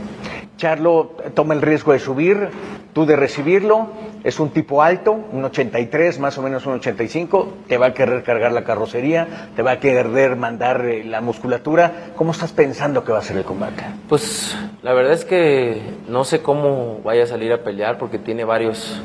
Charlo 0.56 1.12
toma 1.34 1.54
el 1.54 1.62
riesgo 1.62 1.92
de 1.92 1.98
subir, 1.98 2.48
tú 2.92 3.06
de 3.06 3.16
recibirlo, 3.16 3.88
es 4.24 4.40
un 4.40 4.48
tipo 4.48 4.82
alto, 4.82 5.12
un 5.12 5.44
83, 5.44 6.18
más 6.18 6.38
o 6.38 6.42
menos 6.42 6.64
un 6.64 6.72
85, 6.74 7.48
te 7.68 7.76
va 7.76 7.88
a 7.88 7.94
querer 7.94 8.22
cargar 8.22 8.52
la 8.52 8.64
carrocería, 8.64 9.50
te 9.54 9.60
va 9.60 9.72
a 9.72 9.80
querer 9.80 10.34
mandar 10.36 10.86
eh, 10.86 11.04
la 11.04 11.20
musculatura. 11.20 12.12
¿Cómo 12.16 12.32
estás 12.32 12.52
pensando 12.52 13.04
que 13.04 13.12
va 13.12 13.18
a 13.18 13.22
ser 13.22 13.36
el 13.36 13.44
combate? 13.44 13.84
Pues 14.08 14.56
la 14.82 14.94
verdad 14.94 15.12
es 15.12 15.26
que 15.26 15.82
no 16.08 16.24
sé 16.24 16.40
cómo 16.40 17.00
vaya 17.04 17.24
a 17.24 17.26
salir 17.26 17.52
a 17.52 17.62
pelear 17.62 17.98
porque 17.98 18.18
tiene 18.18 18.44
varios, 18.44 18.98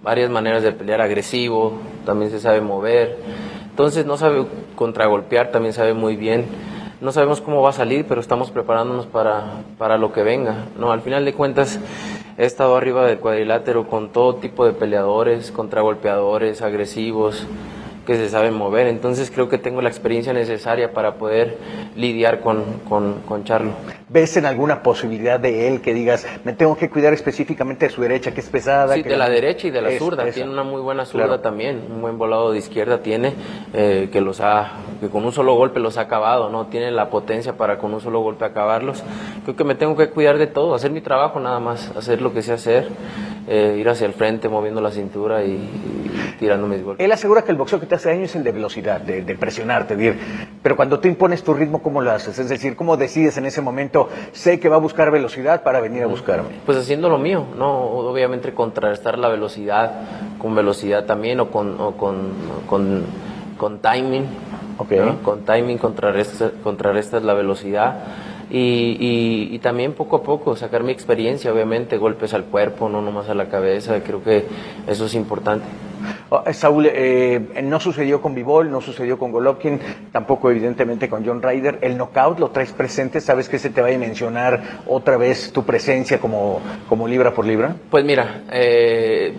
varias 0.00 0.30
maneras 0.30 0.62
de 0.62 0.70
pelear, 0.70 1.00
agresivo, 1.00 1.80
también 2.06 2.30
se 2.30 2.38
sabe 2.38 2.60
mover, 2.60 3.18
entonces 3.68 4.06
no 4.06 4.16
sabe 4.16 4.46
contragolpear, 4.76 5.50
también 5.50 5.72
sabe 5.72 5.92
muy 5.92 6.14
bien. 6.14 6.46
No 7.00 7.10
sabemos 7.10 7.40
cómo 7.40 7.62
va 7.62 7.70
a 7.70 7.72
salir, 7.72 8.06
pero 8.06 8.20
estamos 8.20 8.52
preparándonos 8.52 9.06
para, 9.06 9.64
para 9.76 9.98
lo 9.98 10.12
que 10.12 10.22
venga. 10.22 10.66
No, 10.78 10.92
al 10.92 11.00
final 11.00 11.24
de 11.24 11.32
cuentas, 11.32 11.80
he 12.38 12.44
estado 12.44 12.76
arriba 12.76 13.06
del 13.06 13.18
cuadrilátero 13.18 13.86
con 13.86 14.10
todo 14.10 14.36
tipo 14.36 14.64
de 14.64 14.72
peleadores, 14.72 15.50
contragolpeadores, 15.52 16.62
agresivos, 16.62 17.46
que 18.06 18.16
se 18.16 18.28
saben 18.28 18.54
mover. 18.54 18.86
Entonces 18.86 19.30
creo 19.30 19.48
que 19.48 19.58
tengo 19.58 19.80
la 19.82 19.88
experiencia 19.88 20.32
necesaria 20.32 20.92
para 20.92 21.14
poder 21.14 21.56
lidiar 21.96 22.40
con, 22.40 22.64
con, 22.88 23.20
con, 23.26 23.44
Charlo. 23.44 23.72
¿Ves 24.08 24.36
en 24.36 24.46
alguna 24.46 24.82
posibilidad 24.82 25.40
de 25.40 25.68
él 25.68 25.80
que 25.80 25.94
digas, 25.94 26.26
me 26.44 26.52
tengo 26.52 26.76
que 26.76 26.90
cuidar 26.90 27.12
específicamente 27.12 27.86
de 27.86 27.92
su 27.92 28.02
derecha, 28.02 28.32
que 28.32 28.40
es 28.40 28.48
pesada? 28.48 28.94
Sí, 28.94 29.02
que 29.02 29.10
de 29.10 29.16
la 29.16 29.28
derecha 29.28 29.68
y 29.68 29.70
de 29.70 29.82
la 29.82 29.90
es, 29.90 29.98
zurda. 29.98 30.30
Tiene 30.30 30.50
una 30.50 30.62
muy 30.62 30.80
buena 30.80 31.04
zurda 31.04 31.26
claro. 31.26 31.40
también, 31.40 31.82
un 31.90 32.02
buen 32.02 32.18
volado 32.18 32.52
de 32.52 32.58
izquierda 32.58 33.02
tiene, 33.02 33.34
eh, 33.72 34.08
que 34.12 34.20
los 34.20 34.40
ha, 34.40 34.72
que 35.00 35.08
con 35.08 35.24
un 35.24 35.32
solo 35.32 35.54
golpe 35.54 35.80
los 35.80 35.98
ha 35.98 36.02
acabado, 36.02 36.50
¿no? 36.50 36.66
Tiene 36.66 36.90
la 36.90 37.10
potencia 37.10 37.56
para 37.56 37.78
con 37.78 37.94
un 37.94 38.00
solo 38.00 38.20
golpe 38.20 38.44
acabarlos. 38.44 39.02
Creo 39.44 39.56
que 39.56 39.64
me 39.64 39.74
tengo 39.74 39.96
que 39.96 40.10
cuidar 40.10 40.38
de 40.38 40.46
todo, 40.46 40.74
hacer 40.74 40.90
mi 40.90 41.00
trabajo 41.00 41.40
nada 41.40 41.60
más, 41.60 41.94
hacer 41.96 42.20
lo 42.20 42.32
que 42.32 42.42
sé 42.42 42.52
hacer, 42.52 42.88
eh, 43.48 43.76
ir 43.78 43.88
hacia 43.88 44.06
el 44.06 44.12
frente 44.12 44.48
moviendo 44.48 44.80
la 44.80 44.90
cintura 44.90 45.42
y, 45.44 45.52
y 45.52 46.11
tirando 46.42 46.66
mis 46.66 46.82
golpes. 46.82 47.04
Él 47.04 47.12
asegura 47.12 47.42
que 47.42 47.52
el 47.52 47.56
boxeo 47.56 47.78
que 47.78 47.86
te 47.86 47.94
hace 47.94 48.08
daño 48.08 48.24
es 48.24 48.34
el 48.34 48.42
de 48.42 48.50
velocidad, 48.50 49.00
de, 49.00 49.22
de 49.22 49.34
presionarte, 49.36 49.94
de 49.94 50.04
ir. 50.04 50.18
Pero 50.60 50.74
cuando 50.74 50.98
tú 50.98 51.06
impones 51.06 51.44
tu 51.44 51.54
ritmo, 51.54 51.80
¿cómo 51.80 52.02
lo 52.02 52.10
haces? 52.10 52.36
Es 52.36 52.48
decir, 52.48 52.74
¿cómo 52.74 52.96
decides 52.96 53.36
en 53.36 53.46
ese 53.46 53.60
momento, 53.60 54.08
sé 54.32 54.58
que 54.58 54.68
va 54.68 54.74
a 54.74 54.80
buscar 54.80 55.12
velocidad 55.12 55.62
para 55.62 55.80
venir 55.80 56.02
a 56.02 56.08
buscarme? 56.08 56.48
Pues 56.66 56.76
haciendo 56.76 57.08
lo 57.08 57.18
mío, 57.18 57.46
¿no? 57.56 57.70
Obviamente 57.70 58.52
contrarrestar 58.54 59.18
la 59.18 59.28
velocidad 59.28 59.92
con 60.38 60.56
velocidad 60.56 61.04
también 61.04 61.38
o 61.38 61.48
con, 61.48 61.80
o 61.80 61.92
con, 61.92 62.32
con, 62.68 63.04
con 63.56 63.78
timing. 63.78 64.26
Okay. 64.78 64.98
¿no? 64.98 65.22
Con 65.22 65.44
timing 65.44 65.78
contrarrestas, 65.78 66.50
contrarrestas 66.64 67.22
la 67.22 67.34
velocidad. 67.34 68.00
Y, 68.50 68.96
y, 68.98 69.54
y, 69.54 69.58
también 69.60 69.94
poco 69.94 70.16
a 70.16 70.22
poco 70.22 70.56
sacar 70.56 70.82
mi 70.82 70.92
experiencia, 70.92 71.52
obviamente, 71.52 71.96
golpes 71.96 72.34
al 72.34 72.44
cuerpo, 72.44 72.88
no 72.88 73.00
nomás 73.00 73.30
a 73.30 73.34
la 73.34 73.46
cabeza, 73.46 74.02
creo 74.02 74.22
que 74.22 74.44
eso 74.86 75.06
es 75.06 75.14
importante. 75.14 75.64
Oh, 76.34 76.42
Saúl, 76.54 76.86
eh, 76.90 77.60
no 77.62 77.78
sucedió 77.78 78.22
con 78.22 78.34
Bivol, 78.34 78.70
no 78.70 78.80
sucedió 78.80 79.18
con 79.18 79.32
Golovkin, 79.32 79.78
tampoco 80.12 80.50
evidentemente 80.50 81.06
con 81.06 81.26
John 81.26 81.42
Ryder. 81.42 81.80
El 81.82 81.98
knockout 81.98 82.38
lo 82.38 82.48
traes 82.48 82.72
presente, 82.72 83.20
¿sabes 83.20 83.50
que 83.50 83.58
se 83.58 83.68
te 83.68 83.82
va 83.82 83.88
a 83.88 83.98
mencionar 83.98 84.80
otra 84.86 85.18
vez 85.18 85.52
tu 85.52 85.64
presencia 85.64 86.18
como, 86.18 86.62
como 86.88 87.06
libra 87.06 87.34
por 87.34 87.44
libra? 87.44 87.76
Pues 87.90 88.06
mira, 88.06 88.44
eh, 88.50 89.34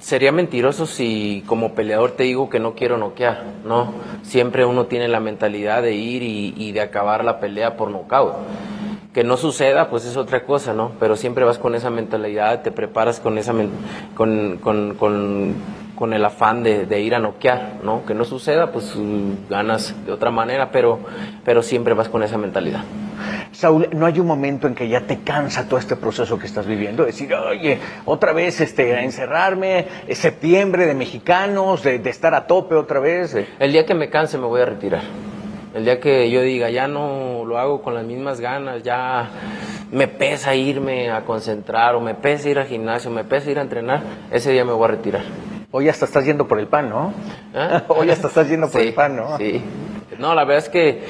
sería 0.00 0.32
mentiroso 0.32 0.86
si 0.86 1.44
como 1.46 1.72
peleador 1.72 2.10
te 2.16 2.24
digo 2.24 2.50
que 2.50 2.58
no 2.58 2.74
quiero 2.74 2.98
noquear, 2.98 3.44
¿no? 3.64 3.94
Siempre 4.24 4.64
uno 4.64 4.86
tiene 4.86 5.06
la 5.06 5.20
mentalidad 5.20 5.82
de 5.82 5.94
ir 5.94 6.24
y, 6.24 6.52
y 6.56 6.72
de 6.72 6.80
acabar 6.80 7.24
la 7.24 7.38
pelea 7.38 7.76
por 7.76 7.92
knockout 7.92 8.34
que 9.12 9.22
no 9.22 9.36
suceda, 9.36 9.88
pues 9.88 10.04
es 10.04 10.16
otra 10.16 10.44
cosa, 10.44 10.74
¿no? 10.74 10.90
Pero 10.98 11.14
siempre 11.14 11.44
vas 11.44 11.58
con 11.58 11.76
esa 11.76 11.88
mentalidad, 11.88 12.62
te 12.62 12.72
preparas 12.72 13.20
con 13.20 13.38
esa 13.38 13.54
con, 14.16 14.58
con, 14.60 14.96
con, 14.96 15.54
con, 15.94 16.12
el 16.12 16.24
afán 16.24 16.62
de, 16.62 16.86
de, 16.86 17.00
ir 17.00 17.14
a 17.14 17.18
noquear, 17.18 17.80
¿no? 17.82 18.04
Que 18.04 18.14
no 18.14 18.24
suceda, 18.24 18.72
pues 18.72 18.94
ganas 19.48 19.94
de 20.04 20.12
otra 20.12 20.30
manera, 20.30 20.70
pero, 20.70 21.00
pero 21.44 21.62
siempre 21.62 21.94
vas 21.94 22.08
con 22.08 22.22
esa 22.22 22.38
mentalidad. 22.38 22.82
Saúl, 23.52 23.88
¿no 23.92 24.06
hay 24.06 24.18
un 24.18 24.26
momento 24.26 24.66
en 24.66 24.74
que 24.74 24.88
ya 24.88 25.02
te 25.02 25.20
cansa 25.20 25.68
todo 25.68 25.78
este 25.78 25.96
proceso 25.96 26.38
que 26.38 26.46
estás 26.46 26.66
viviendo? 26.66 27.04
Decir, 27.04 27.32
oye, 27.34 27.78
otra 28.04 28.32
vez 28.32 28.60
este, 28.60 28.94
a 28.94 29.02
encerrarme, 29.02 29.86
es 30.08 30.18
septiembre 30.18 30.86
de 30.86 30.94
mexicanos, 30.94 31.82
de, 31.82 31.98
de 31.98 32.10
estar 32.10 32.34
a 32.34 32.46
tope 32.46 32.74
otra 32.74 33.00
vez. 33.00 33.36
El 33.58 33.72
día 33.72 33.86
que 33.86 33.94
me 33.94 34.10
canse 34.10 34.38
me 34.38 34.46
voy 34.46 34.60
a 34.60 34.66
retirar. 34.66 35.02
El 35.74 35.84
día 35.84 35.98
que 35.98 36.30
yo 36.30 36.40
diga, 36.42 36.70
ya 36.70 36.86
no 36.86 37.44
lo 37.44 37.58
hago 37.58 37.82
con 37.82 37.94
las 37.94 38.04
mismas 38.04 38.40
ganas, 38.40 38.82
ya 38.84 39.28
me 39.90 40.06
pesa 40.06 40.54
irme 40.54 41.10
a 41.10 41.24
concentrar 41.24 41.96
o 41.96 42.00
me 42.00 42.14
pesa 42.14 42.48
ir 42.48 42.58
al 42.58 42.66
gimnasio, 42.66 43.10
me 43.10 43.24
pesa 43.24 43.50
ir 43.50 43.58
a 43.58 43.62
entrenar, 43.62 44.02
ese 44.30 44.52
día 44.52 44.64
me 44.64 44.72
voy 44.72 44.84
a 44.84 44.88
retirar. 44.88 45.22
Hoy 45.76 45.88
hasta 45.88 46.04
estás 46.04 46.24
yendo 46.24 46.46
por 46.46 46.60
el 46.60 46.68
pan, 46.68 46.88
¿no? 46.88 47.12
¿Eh? 47.52 47.80
Hoy 47.88 48.08
hasta 48.08 48.28
estás 48.28 48.48
yendo 48.48 48.70
por 48.70 48.80
sí, 48.80 48.86
el 48.86 48.94
pan, 48.94 49.16
¿no? 49.16 49.36
Sí. 49.38 49.60
No, 50.20 50.32
la 50.32 50.44
verdad 50.44 50.66
es 50.66 50.68
que 50.68 51.02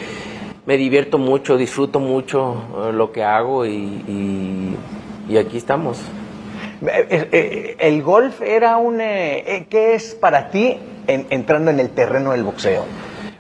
me 0.65 0.79
divierto 0.79 1.19
mucho, 1.19 1.59
disfruto 1.59 2.01
mucho 2.01 2.65
uh, 2.73 2.91
lo 2.91 3.13
que 3.13 3.23
hago 3.23 3.67
y, 3.67 3.75
y, 3.75 4.77
y 5.29 5.37
aquí 5.37 5.59
estamos. 5.59 6.01
El 6.81 8.03
golf 8.03 8.41
era 8.41 8.79
un... 8.79 9.03
Eh, 9.03 9.67
¿Qué 9.69 9.97
es 9.97 10.15
para 10.15 10.49
ti 10.49 10.79
en, 11.09 11.27
entrando 11.29 11.71
en 11.71 11.79
el 11.79 11.91
terreno 11.91 12.33
del 12.33 12.45
boxeo? 12.45 12.87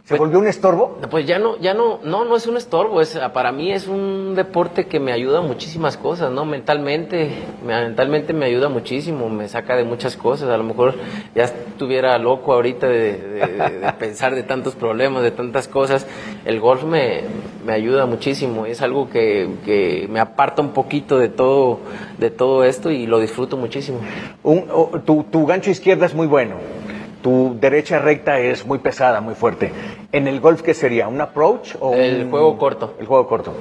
¿Se 0.04 0.18
volvió 0.18 0.38
un 0.38 0.46
estorbo? 0.46 0.99
Pues 1.11 1.25
ya 1.25 1.38
no, 1.38 1.58
ya 1.61 1.73
no, 1.73 1.99
no, 2.04 2.26
no 2.26 2.37
es 2.37 2.46
un 2.46 2.58
estorbo, 2.58 3.00
es, 3.00 3.18
para 3.32 3.52
mí 3.52 3.73
es 3.73 3.88
un 3.88 4.34
deporte 4.34 4.84
que 4.84 5.00
me 5.00 5.12
ayuda 5.12 5.38
a 5.38 5.40
muchísimas 5.40 5.96
cosas, 5.96 6.30
¿no? 6.30 6.44
Mentalmente, 6.44 7.30
mentalmente 7.64 8.34
me 8.34 8.44
ayuda 8.44 8.68
muchísimo, 8.68 9.30
me 9.30 9.49
saca 9.49 9.76
de 9.76 9.84
muchas 9.84 10.18
cosas, 10.18 10.50
a 10.50 10.58
lo 10.58 10.64
mejor 10.64 10.94
ya 11.34 11.44
estuviera 11.44 12.18
loco 12.18 12.52
ahorita 12.52 12.87
de, 12.87 13.16
de, 13.16 13.46
de, 13.46 13.78
de 13.80 13.92
pensar 13.99 14.34
de 14.34 14.42
tantos 14.42 14.75
problemas, 14.75 15.23
de 15.23 15.30
tantas 15.30 15.68
cosas, 15.68 16.06
el 16.44 16.61
golf 16.61 16.84
me, 16.84 17.23
me 17.64 17.73
ayuda 17.73 18.04
muchísimo, 18.04 18.66
es 18.66 18.82
algo 18.82 19.08
que, 19.08 19.49
que, 19.64 20.06
me 20.11 20.20
aparta 20.20 20.61
un 20.61 20.75
poquito 20.75 21.18
de 21.18 21.30
todo, 21.30 21.78
de 22.18 22.28
todo 22.30 22.64
esto 22.64 22.90
y 22.90 23.06
lo 23.06 23.20
disfruto 23.20 23.56
muchísimo. 23.56 24.00
Un, 24.42 24.66
oh, 24.70 25.00
tu, 25.02 25.25
tu 25.25 25.46
gancho 25.46 25.70
izquierda 25.70 26.04
es 26.04 26.14
muy 26.14 26.26
bueno 26.26 26.56
tu 27.25 27.57
derecha 27.59 27.99
recta 28.00 28.38
es 28.38 28.66
muy 28.66 28.76
pesada, 28.81 29.23
muy 29.23 29.35
fuerte. 29.35 29.73
¿En 30.12 30.28
el 30.28 30.40
golf 30.40 30.61
qué 30.61 30.75
sería? 30.75 31.09
¿Un 31.09 31.23
approach 31.23 31.75
o 31.81 31.95
el 31.95 32.25
un... 32.25 32.31
juego 32.31 32.59
corto? 32.59 32.93
El 33.00 33.07
juego 33.07 33.26
corto. 33.26 33.54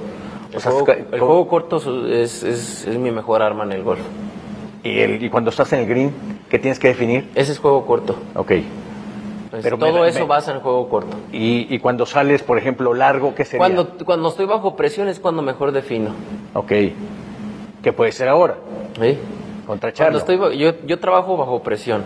El, 0.50 0.58
o 0.58 0.60
sea, 0.60 0.70
juego, 0.70 0.92
el 0.92 1.18
juego, 1.18 1.48
corto 1.48 1.78
es, 2.06 2.42
es, 2.42 2.84
es, 2.86 2.98
mi 2.98 3.10
mejor 3.10 3.40
arma 3.40 3.64
en 3.64 3.72
el 3.72 3.82
golf. 3.82 4.02
¿Y, 4.82 5.00
el, 5.00 5.24
¿Y 5.24 5.30
cuando 5.30 5.48
estás 5.48 5.72
en 5.72 5.80
el 5.80 5.86
green, 5.86 6.12
qué 6.50 6.58
tienes 6.58 6.78
que 6.78 6.88
definir? 6.88 7.30
Ese 7.34 7.52
es 7.52 7.58
juego 7.58 7.86
corto. 7.86 8.16
Ok. 8.34 8.52
Pues 9.50 9.62
Pero 9.62 9.78
todo 9.78 10.02
me, 10.02 10.08
eso 10.08 10.18
me... 10.20 10.26
basa 10.26 10.52
en 10.52 10.60
juego 10.60 10.86
corto. 10.90 11.16
¿Y, 11.32 11.74
¿Y, 11.74 11.78
cuando 11.78 12.04
sales, 12.04 12.42
por 12.42 12.58
ejemplo, 12.58 12.92
largo, 12.92 13.34
qué 13.34 13.46
sería? 13.46 13.60
Cuando, 13.60 13.96
cuando 14.04 14.28
estoy 14.28 14.44
bajo 14.44 14.76
presión 14.76 15.08
es 15.08 15.18
cuando 15.18 15.40
mejor 15.40 15.72
defino. 15.72 16.10
Ok. 16.52 16.72
¿Qué 17.82 17.92
puede 17.94 18.12
ser 18.12 18.28
ahora? 18.28 18.56
Sí. 19.00 19.16
Contra 19.66 19.90
Charlo. 19.90 20.20
Cuando 20.20 20.48
estoy, 20.50 20.58
yo, 20.58 20.86
yo 20.86 20.98
trabajo 20.98 21.38
bajo 21.38 21.62
presión. 21.62 22.02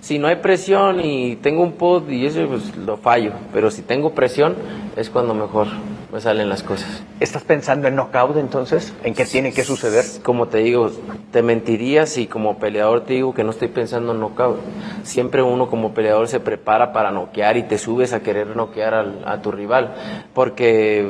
Si 0.00 0.18
no 0.18 0.28
hay 0.28 0.36
presión 0.36 1.00
y 1.00 1.36
tengo 1.36 1.62
un 1.62 1.72
pod 1.72 2.08
y 2.08 2.26
eso, 2.26 2.46
pues 2.46 2.76
lo 2.76 2.96
fallo. 2.96 3.32
Pero 3.52 3.70
si 3.70 3.82
tengo 3.82 4.14
presión, 4.14 4.54
es 4.96 5.10
cuando 5.10 5.34
mejor 5.34 5.66
me 6.12 6.20
salen 6.20 6.48
las 6.48 6.62
cosas. 6.62 7.02
¿Estás 7.20 7.42
pensando 7.42 7.86
en 7.88 7.96
knockout 7.96 8.36
entonces? 8.38 8.94
¿En 9.04 9.14
qué 9.14 9.24
tiene 9.26 9.52
que 9.52 9.62
suceder? 9.62 10.04
Como 10.22 10.48
te 10.48 10.58
digo, 10.58 10.90
te 11.32 11.42
mentiría 11.42 12.06
si 12.06 12.26
como 12.26 12.58
peleador 12.58 13.02
te 13.02 13.14
digo 13.14 13.34
que 13.34 13.44
no 13.44 13.50
estoy 13.50 13.68
pensando 13.68 14.12
en 14.12 14.20
knockout. 14.20 14.58
Siempre 15.02 15.42
uno 15.42 15.68
como 15.68 15.92
peleador 15.92 16.28
se 16.28 16.40
prepara 16.40 16.92
para 16.92 17.10
noquear 17.10 17.56
y 17.56 17.64
te 17.64 17.76
subes 17.76 18.12
a 18.12 18.20
querer 18.20 18.56
noquear 18.56 18.94
al, 18.94 19.22
a 19.26 19.42
tu 19.42 19.52
rival. 19.52 19.94
Porque 20.32 21.06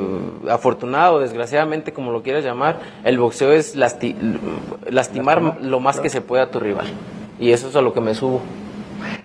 afortunado 0.49 1.15
o 1.15 1.19
desgraciadamente, 1.19 1.93
como 1.93 2.11
lo 2.11 2.21
quieras 2.21 2.43
llamar, 2.43 2.79
el 3.05 3.17
boxeo 3.17 3.53
es 3.53 3.75
lasti 3.75 4.15
lastimar 4.89 5.61
lo 5.61 5.79
más 5.79 5.99
que 5.99 6.09
se 6.09 6.21
puede 6.21 6.43
a 6.43 6.51
tu 6.51 6.59
rival. 6.59 6.87
Y 7.39 7.51
eso 7.51 7.69
es 7.69 7.75
a 7.77 7.81
lo 7.81 7.93
que 7.93 8.01
me 8.01 8.13
subo. 8.13 8.41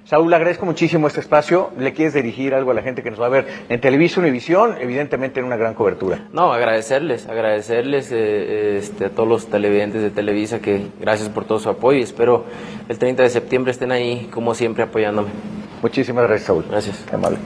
Saúl, 0.04 0.28
le 0.28 0.36
agradezco 0.36 0.66
muchísimo 0.66 1.06
este 1.06 1.20
espacio. 1.20 1.70
¿Le 1.78 1.94
quieres 1.94 2.12
dirigir 2.12 2.52
algo 2.54 2.72
a 2.72 2.74
la 2.74 2.82
gente 2.82 3.02
que 3.02 3.10
nos 3.10 3.18
va 3.18 3.26
a 3.26 3.30
ver 3.30 3.46
en 3.70 3.80
Televisión 3.80 4.26
y 4.26 4.30
Visión? 4.30 4.76
Evidentemente 4.78 5.40
en 5.40 5.46
una 5.46 5.56
gran 5.56 5.72
cobertura. 5.72 6.28
No, 6.30 6.52
agradecerles, 6.52 7.26
agradecerles 7.26 8.12
eh, 8.12 8.76
este, 8.76 9.06
a 9.06 9.10
todos 9.10 9.26
los 9.26 9.46
televidentes 9.46 10.02
de 10.02 10.10
Televisa 10.10 10.60
que 10.60 10.88
gracias 11.00 11.30
por 11.30 11.46
todo 11.46 11.58
su 11.58 11.70
apoyo 11.70 11.98
y 11.98 12.02
espero 12.02 12.44
el 12.88 12.98
30 12.98 13.22
de 13.22 13.30
septiembre 13.30 13.72
estén 13.72 13.92
ahí 13.92 14.28
como 14.30 14.54
siempre 14.54 14.82
apoyándome. 14.82 15.30
Muchísimas 15.80 16.24
gracias, 16.24 16.48
Saúl. 16.48 16.66
Gracias. 16.68 17.02
Qué 17.08 17.14
amable. 17.14 17.38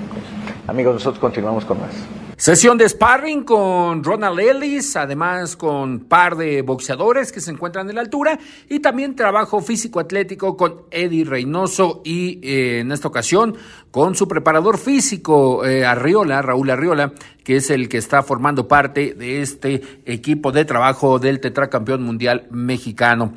Amigos, 0.67 0.95
nosotros 0.95 1.21
continuamos 1.21 1.65
con 1.65 1.81
más. 1.81 2.18
Sesión 2.39 2.79
de 2.79 2.89
sparring 2.89 3.43
con 3.43 4.05
Ronald 4.05 4.39
Ellis, 4.39 4.95
además 4.95 5.57
con 5.57 5.99
par 5.99 6.37
de 6.37 6.63
boxeadores 6.63 7.33
que 7.33 7.41
se 7.41 7.51
encuentran 7.51 7.89
en 7.89 7.97
la 7.97 8.01
altura 8.01 8.39
y 8.69 8.79
también 8.79 9.17
trabajo 9.17 9.61
físico-atlético 9.61 10.57
con 10.57 10.83
Eddie 10.93 11.25
Reynoso 11.25 12.01
y 12.05 12.39
eh, 12.45 12.79
en 12.79 12.93
esta 12.93 13.09
ocasión 13.09 13.57
con 13.91 14.15
su 14.15 14.29
preparador 14.29 14.79
físico 14.79 15.65
eh, 15.65 15.85
Arriola, 15.85 16.41
Raúl 16.41 16.71
Arriola, 16.71 17.13
que 17.43 17.57
es 17.57 17.71
el 17.71 17.89
que 17.89 17.99
está 17.99 18.23
formando 18.23 18.69
parte 18.69 19.15
de 19.15 19.43
este 19.43 19.83
equipo 20.07 20.53
de 20.53 20.65
trabajo 20.65 21.19
del 21.19 21.41
tetracampeón 21.41 22.05
mundial 22.05 22.47
mexicano. 22.53 23.33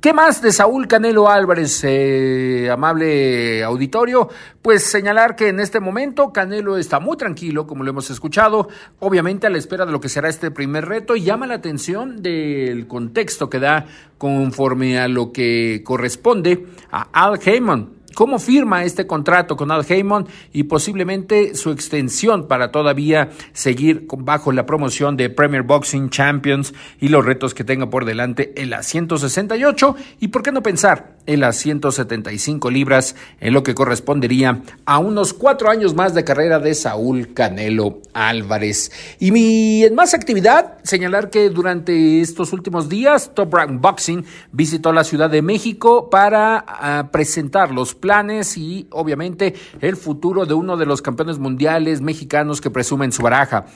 ¿Qué 0.00 0.14
más 0.14 0.40
de 0.40 0.50
Saúl 0.50 0.88
Canelo 0.88 1.28
Álvarez, 1.28 1.84
eh, 1.84 2.70
amable 2.72 3.62
auditorio? 3.62 4.30
Pues 4.62 4.82
señalar 4.84 5.36
que 5.36 5.48
en 5.48 5.60
este 5.60 5.78
momento 5.78 6.32
Canelo 6.32 6.78
está 6.78 7.00
muy 7.00 7.18
tranquilo, 7.18 7.66
como 7.66 7.84
lo 7.84 7.90
hemos 7.90 8.08
escuchado, 8.08 8.68
obviamente 9.00 9.46
a 9.46 9.50
la 9.50 9.58
espera 9.58 9.84
de 9.84 9.92
lo 9.92 10.00
que 10.00 10.08
será 10.08 10.30
este 10.30 10.50
primer 10.50 10.86
reto 10.86 11.16
y 11.16 11.24
llama 11.24 11.46
la 11.46 11.56
atención 11.56 12.22
del 12.22 12.86
contexto 12.86 13.50
que 13.50 13.58
da 13.58 13.84
conforme 14.16 14.98
a 14.98 15.06
lo 15.06 15.32
que 15.32 15.82
corresponde 15.84 16.64
a 16.90 17.08
Al 17.12 17.38
Heyman, 17.38 17.99
cómo 18.20 18.38
firma 18.38 18.84
este 18.84 19.06
contrato 19.06 19.56
con 19.56 19.70
Al 19.70 19.86
Heyman 19.88 20.26
y 20.52 20.64
posiblemente 20.64 21.54
su 21.54 21.70
extensión 21.70 22.48
para 22.48 22.70
todavía 22.70 23.30
seguir 23.54 24.06
bajo 24.18 24.52
la 24.52 24.66
promoción 24.66 25.16
de 25.16 25.30
Premier 25.30 25.62
Boxing 25.62 26.10
Champions 26.10 26.74
y 27.00 27.08
los 27.08 27.24
retos 27.24 27.54
que 27.54 27.64
tenga 27.64 27.88
por 27.88 28.04
delante 28.04 28.52
en 28.60 28.68
las 28.68 28.84
168 28.88 29.96
y 30.20 30.28
por 30.28 30.42
qué 30.42 30.52
no 30.52 30.62
pensar 30.62 31.16
en 31.26 31.40
las 31.40 31.56
175 31.56 32.70
libras 32.70 33.16
en 33.40 33.54
lo 33.54 33.62
que 33.62 33.74
correspondería 33.74 34.62
a 34.84 34.98
unos 34.98 35.32
cuatro 35.32 35.70
años 35.70 35.94
más 35.94 36.14
de 36.14 36.24
carrera 36.24 36.58
de 36.58 36.74
Saúl 36.74 37.32
Canelo 37.34 38.00
Álvarez. 38.12 38.90
Y 39.18 39.32
mi 39.32 39.84
en 39.84 39.94
más 39.94 40.14
actividad, 40.14 40.78
señalar 40.82 41.30
que 41.30 41.50
durante 41.50 42.20
estos 42.20 42.52
últimos 42.52 42.88
días 42.88 43.32
Top 43.34 43.54
Rank 43.54 43.80
Boxing 43.80 44.24
visitó 44.52 44.92
la 44.92 45.04
Ciudad 45.04 45.30
de 45.30 45.42
México 45.42 46.10
para 46.10 46.64
uh, 47.04 47.10
presentar 47.10 47.70
los 47.70 47.94
planes 47.94 48.56
y 48.56 48.86
obviamente 48.90 49.54
el 49.80 49.96
futuro 49.96 50.46
de 50.46 50.54
uno 50.54 50.76
de 50.76 50.86
los 50.86 51.02
campeones 51.02 51.38
mundiales 51.38 52.00
mexicanos 52.00 52.60
que 52.60 52.70
presumen 52.70 53.12
su 53.12 53.22
baraja. 53.22 53.66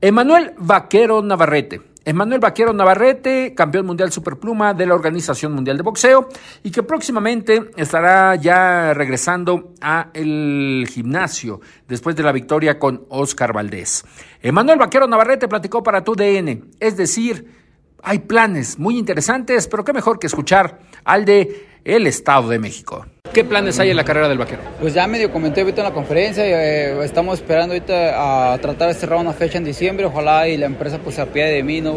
Emanuel 0.00 0.52
Vaquero 0.58 1.22
Navarrete. 1.22 1.89
Emanuel 2.04 2.40
Vaquero 2.40 2.72
Navarrete, 2.72 3.54
campeón 3.54 3.84
mundial 3.84 4.10
superpluma 4.10 4.72
de 4.72 4.86
la 4.86 4.94
Organización 4.94 5.52
Mundial 5.52 5.76
de 5.76 5.82
Boxeo 5.82 6.28
y 6.62 6.70
que 6.70 6.82
próximamente 6.82 7.70
estará 7.76 8.34
ya 8.36 8.94
regresando 8.94 9.74
a 9.82 10.08
el 10.14 10.88
gimnasio 10.90 11.60
después 11.86 12.16
de 12.16 12.22
la 12.22 12.32
victoria 12.32 12.78
con 12.78 13.04
Oscar 13.10 13.52
Valdés. 13.52 14.04
Emanuel 14.40 14.78
Vaquero 14.78 15.06
Navarrete 15.06 15.46
platicó 15.46 15.82
para 15.82 16.02
tu 16.02 16.14
DN, 16.14 16.62
es 16.80 16.96
decir, 16.96 17.60
hay 18.02 18.20
planes 18.20 18.78
muy 18.78 18.98
interesantes, 18.98 19.68
pero 19.68 19.84
qué 19.84 19.92
mejor 19.92 20.18
que 20.18 20.26
escuchar 20.26 20.78
al 21.04 21.24
de 21.24 21.66
el 21.84 22.06
Estado 22.06 22.48
de 22.48 22.58
México. 22.58 23.06
¿Qué 23.32 23.44
planes 23.44 23.78
hay 23.78 23.90
en 23.90 23.96
la 23.96 24.04
carrera 24.04 24.28
del 24.28 24.38
vaquero? 24.38 24.60
Pues 24.80 24.92
ya 24.92 25.06
medio 25.06 25.30
comenté 25.32 25.60
ahorita 25.60 25.82
en 25.82 25.88
la 25.88 25.94
conferencia, 25.94 26.44
eh, 26.44 27.04
estamos 27.04 27.38
esperando 27.38 27.74
ahorita 27.74 28.52
a 28.52 28.58
tratar 28.58 28.88
de 28.88 28.94
cerrar 28.94 29.20
una 29.20 29.32
fecha 29.32 29.56
en 29.58 29.64
diciembre, 29.64 30.04
ojalá 30.06 30.48
y 30.48 30.56
la 30.56 30.66
empresa 30.66 30.98
pues 30.98 31.14
se 31.14 31.20
apiade 31.20 31.52
de 31.52 31.62
mí, 31.62 31.80
¿no? 31.80 31.96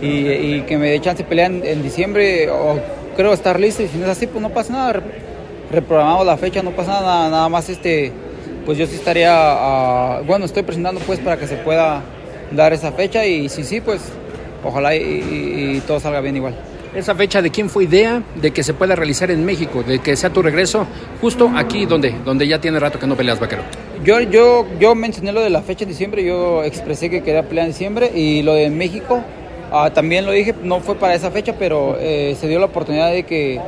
Y, 0.00 0.28
y 0.28 0.64
que 0.68 0.78
me 0.78 0.90
dé 0.90 1.00
chance 1.00 1.24
de 1.24 1.28
pelear 1.28 1.50
en, 1.50 1.66
en, 1.66 1.82
diciembre, 1.82 2.48
o 2.50 2.78
creo 3.16 3.32
estar 3.32 3.58
listo, 3.58 3.82
y 3.82 3.88
si 3.88 3.98
no 3.98 4.04
es 4.04 4.10
así, 4.10 4.28
pues 4.28 4.40
no 4.40 4.50
pasa 4.50 4.72
nada, 4.72 5.02
reprogramamos 5.72 6.24
la 6.24 6.36
fecha, 6.36 6.62
no 6.62 6.70
pasa 6.70 6.92
nada, 6.92 7.28
nada 7.28 7.48
más 7.48 7.68
este, 7.68 8.12
pues 8.64 8.78
yo 8.78 8.86
sí 8.86 8.94
estaría, 8.94 10.20
uh, 10.20 10.24
bueno, 10.24 10.44
estoy 10.44 10.62
presentando 10.62 11.00
pues 11.00 11.18
para 11.18 11.36
que 11.36 11.48
se 11.48 11.56
pueda 11.56 12.02
dar 12.52 12.72
esa 12.72 12.92
fecha 12.92 13.26
y 13.26 13.48
si 13.48 13.64
sí, 13.64 13.80
pues 13.80 14.00
ojalá 14.62 14.94
y, 14.94 15.00
y, 15.00 15.76
y 15.76 15.80
todo 15.80 15.98
salga 15.98 16.20
bien 16.20 16.36
igual 16.36 16.54
esa 16.94 17.14
fecha 17.14 17.42
de 17.42 17.50
quién 17.50 17.70
fue 17.70 17.84
idea 17.84 18.22
de 18.34 18.50
que 18.50 18.62
se 18.62 18.74
pueda 18.74 18.96
realizar 18.96 19.30
en 19.30 19.44
México, 19.44 19.82
de 19.82 20.00
que 20.00 20.16
sea 20.16 20.30
tu 20.30 20.42
regreso 20.42 20.86
justo 21.20 21.50
aquí 21.54 21.86
donde, 21.86 22.14
donde 22.24 22.46
ya 22.46 22.60
tiene 22.60 22.78
rato 22.80 22.98
que 22.98 23.06
no 23.06 23.16
peleas 23.16 23.38
vaquero. 23.38 23.62
Yo, 24.04 24.20
yo, 24.20 24.66
yo 24.78 24.94
mencioné 24.94 25.32
lo 25.32 25.40
de 25.40 25.50
la 25.50 25.62
fecha 25.62 25.84
de 25.84 25.90
diciembre, 25.90 26.24
yo 26.24 26.64
expresé 26.64 27.10
que 27.10 27.22
quería 27.22 27.42
pelear 27.42 27.66
en 27.66 27.72
diciembre 27.72 28.10
y 28.14 28.42
lo 28.42 28.54
de 28.54 28.70
México 28.70 29.22
uh, 29.72 29.90
también 29.90 30.26
lo 30.26 30.32
dije, 30.32 30.54
no 30.62 30.80
fue 30.80 30.96
para 30.96 31.14
esa 31.14 31.30
fecha, 31.30 31.54
pero 31.58 31.96
eh, 32.00 32.36
se 32.38 32.48
dio 32.48 32.58
la 32.58 32.66
oportunidad 32.66 33.10
de 33.10 33.24
que 33.24 33.60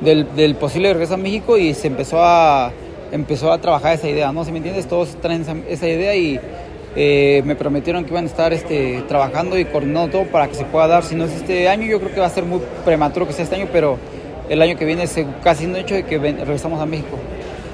del, 0.00 0.34
del, 0.36 0.54
posible 0.54 0.92
regreso 0.92 1.14
a 1.14 1.16
México 1.16 1.58
y 1.58 1.74
se 1.74 1.88
empezó 1.88 2.22
a 2.22 2.72
empezó 3.10 3.52
a 3.52 3.58
trabajar 3.58 3.94
esa 3.94 4.08
idea, 4.08 4.32
¿no? 4.32 4.44
Si 4.44 4.52
me 4.52 4.58
entiendes, 4.58 4.86
todos 4.86 5.16
traen 5.20 5.42
esa, 5.42 5.56
esa 5.68 5.88
idea 5.88 6.14
y 6.14 6.38
eh, 6.96 7.42
me 7.44 7.54
prometieron 7.54 8.04
que 8.04 8.10
iban 8.10 8.24
a 8.24 8.28
estar 8.28 8.52
este, 8.52 9.02
trabajando 9.08 9.58
y 9.58 9.64
coordinando 9.64 10.10
todo 10.10 10.24
para 10.24 10.48
que 10.48 10.54
se 10.54 10.64
pueda 10.64 10.86
dar. 10.86 11.04
Si 11.04 11.14
no 11.14 11.24
es 11.24 11.32
este 11.32 11.68
año, 11.68 11.86
yo 11.86 12.00
creo 12.00 12.14
que 12.14 12.20
va 12.20 12.26
a 12.26 12.30
ser 12.30 12.44
muy 12.44 12.60
prematuro 12.84 13.26
que 13.26 13.32
sea 13.32 13.44
este 13.44 13.56
año, 13.56 13.68
pero 13.72 13.98
el 14.48 14.60
año 14.62 14.76
que 14.76 14.84
viene 14.84 15.04
es 15.04 15.16
casi 15.42 15.66
un 15.66 15.76
hecho 15.76 15.94
de 15.94 16.04
que 16.04 16.18
ven, 16.18 16.38
regresamos 16.38 16.80
a 16.80 16.86
México. 16.86 17.18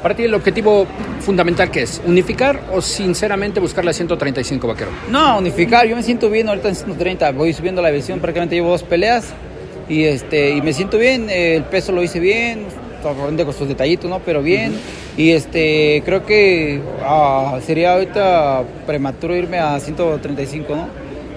Para 0.02 0.14
ti, 0.14 0.24
el 0.24 0.34
objetivo 0.34 0.86
fundamental 1.20 1.70
que 1.70 1.82
es 1.82 2.02
unificar 2.04 2.60
o 2.74 2.82
sinceramente 2.82 3.58
buscar 3.58 3.84
la 3.86 3.92
135 3.94 4.68
vaquero? 4.68 4.90
No, 5.08 5.38
unificar. 5.38 5.86
Yo 5.86 5.96
me 5.96 6.02
siento 6.02 6.28
bien 6.28 6.48
ahorita 6.48 6.68
en 6.68 6.74
130. 6.74 7.32
Voy 7.32 7.54
subiendo 7.54 7.80
la 7.80 7.90
visión, 7.90 8.20
prácticamente 8.20 8.54
llevo 8.54 8.68
dos 8.68 8.82
peleas 8.82 9.32
y 9.88 10.04
este 10.04 10.50
y 10.50 10.60
me 10.60 10.74
siento 10.74 10.98
bien. 10.98 11.30
El 11.30 11.64
peso 11.64 11.92
lo 11.92 12.02
hice 12.02 12.20
bien, 12.20 12.66
con 13.12 13.52
sus 13.52 13.68
detallitos, 13.68 14.08
¿no? 14.08 14.20
Pero 14.20 14.42
bien. 14.42 14.74
Y 15.16 15.30
este, 15.32 16.02
creo 16.04 16.24
que 16.24 16.80
uh, 17.02 17.60
sería 17.60 17.94
ahorita 17.94 18.62
prematuro 18.86 19.36
irme 19.36 19.58
a 19.58 19.78
135, 19.78 20.74
¿no? 20.74 20.88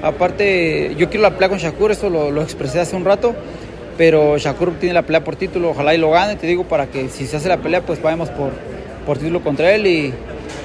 Aparte, 0.02 0.96
yo 0.98 1.10
quiero 1.10 1.24
la 1.24 1.32
pelea 1.32 1.50
con 1.50 1.58
Shakur, 1.58 1.92
eso 1.92 2.10
lo, 2.10 2.32
lo, 2.32 2.42
expresé 2.44 2.80
hace 2.80 2.96
un 2.96 3.04
rato, 3.04 3.34
pero 3.98 4.38
Shakur 4.38 4.74
tiene 4.80 4.94
la 4.94 5.02
pelea 5.02 5.24
por 5.24 5.36
título, 5.36 5.72
ojalá 5.72 5.96
y 5.96 5.98
lo 5.98 6.12
gane, 6.12 6.36
te 6.36 6.46
digo, 6.46 6.66
para 6.66 6.86
que 6.88 7.10
si 7.10 7.26
se 7.26 7.38
hace 7.38 7.50
la 7.50 7.58
pelea, 7.58 7.82
pues 7.82 8.02
vayamos 8.02 8.30
por, 8.30 8.52
por 9.06 9.18
título 9.18 9.42
contra 9.42 9.74
él 9.74 9.88
y, 9.88 10.14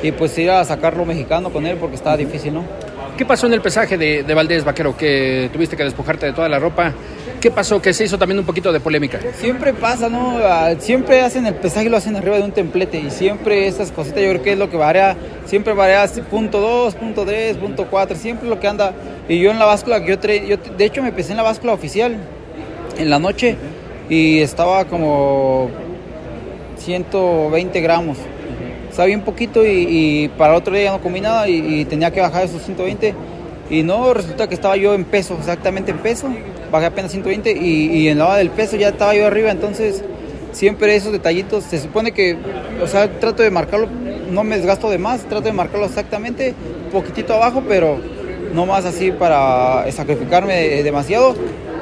y 0.02 0.12
pues 0.12 0.36
ir 0.36 0.50
a 0.50 0.62
sacarlo 0.64 1.06
mexicano 1.06 1.50
con 1.50 1.66
él 1.66 1.78
porque 1.78 1.96
está 1.96 2.14
difícil, 2.16 2.52
¿no? 2.52 2.64
¿Qué 3.16 3.24
pasó 3.24 3.46
en 3.46 3.54
el 3.54 3.60
pesaje 3.60 3.96
de, 3.96 4.22
de 4.22 4.34
Valdés 4.34 4.64
Vaquero? 4.64 4.96
Que 4.96 5.50
tuviste 5.52 5.76
que 5.76 5.84
despojarte 5.84 6.26
de 6.26 6.32
toda 6.32 6.48
la 6.48 6.58
ropa. 6.58 6.92
¿Qué 7.42 7.50
pasó? 7.50 7.82
Que 7.82 7.92
se 7.92 8.04
hizo 8.04 8.16
también 8.16 8.38
un 8.38 8.46
poquito 8.46 8.70
de 8.72 8.78
polémica. 8.78 9.18
Siempre 9.34 9.74
pasa, 9.74 10.08
¿no? 10.08 10.38
Siempre 10.78 11.22
hacen 11.22 11.44
el 11.44 11.54
pesaje 11.54 11.86
y 11.86 11.88
lo 11.88 11.96
hacen 11.96 12.14
arriba 12.14 12.36
de 12.36 12.44
un 12.44 12.52
templete 12.52 13.00
y 13.00 13.10
siempre 13.10 13.66
esas 13.66 13.90
cositas 13.90 14.22
yo 14.22 14.28
creo 14.28 14.42
que 14.42 14.52
es 14.52 14.58
lo 14.58 14.70
que 14.70 14.76
varía, 14.76 15.16
siempre 15.44 15.74
varía 15.74 16.06
punto 16.30 16.60
2, 16.60 16.94
punto 16.94 17.24
3, 17.24 17.56
punto 17.56 17.88
4, 17.90 18.16
siempre 18.16 18.48
lo 18.48 18.60
que 18.60 18.68
anda. 18.68 18.92
Y 19.28 19.40
yo 19.40 19.50
en 19.50 19.58
la 19.58 19.64
báscula 19.64 19.98
yo, 19.98 20.14
yo 20.14 20.56
de 20.56 20.84
hecho 20.84 21.02
me 21.02 21.10
pesé 21.10 21.32
en 21.32 21.38
la 21.38 21.42
báscula 21.42 21.72
oficial 21.72 22.16
en 22.96 23.10
la 23.10 23.18
noche 23.18 23.56
y 24.08 24.38
estaba 24.38 24.84
como 24.84 25.68
120 26.76 27.80
gramos. 27.80 28.18
Estaba 28.88 29.06
bien 29.06 29.22
poquito 29.22 29.66
y, 29.66 30.30
para 30.38 30.54
otro 30.54 30.76
día 30.76 30.92
no 30.92 31.00
comí 31.00 31.20
nada 31.20 31.48
y 31.48 31.84
tenía 31.86 32.12
que 32.12 32.20
bajar 32.20 32.44
esos 32.44 32.62
120 32.62 33.14
y 33.72 33.82
no, 33.82 34.12
resulta 34.12 34.48
que 34.48 34.54
estaba 34.54 34.76
yo 34.76 34.92
en 34.92 35.04
peso, 35.04 35.34
exactamente 35.38 35.92
en 35.92 35.98
peso, 35.98 36.28
bajé 36.72 36.86
apenas 36.86 37.12
120 37.12 37.52
y, 37.52 37.86
y 37.98 38.08
en 38.08 38.18
la 38.18 38.26
hora 38.26 38.36
del 38.38 38.50
peso 38.50 38.76
ya 38.76 38.88
estaba 38.88 39.14
yo 39.14 39.26
arriba, 39.26 39.52
entonces 39.52 40.02
siempre 40.52 40.94
esos 40.96 41.12
detallitos, 41.12 41.64
se 41.64 41.78
supone 41.78 42.12
que, 42.12 42.36
o 42.82 42.86
sea, 42.86 43.08
trato 43.20 43.42
de 43.42 43.50
marcarlo, 43.50 43.88
no 44.30 44.44
me 44.44 44.56
desgasto 44.56 44.90
de 44.90 44.98
más, 44.98 45.22
trato 45.22 45.44
de 45.44 45.52
marcarlo 45.52 45.86
exactamente, 45.86 46.54
poquitito 46.90 47.34
abajo, 47.34 47.62
pero 47.66 47.98
no 48.54 48.66
más 48.66 48.84
así 48.84 49.10
para 49.10 49.90
sacrificarme 49.90 50.82
demasiado, 50.82 51.34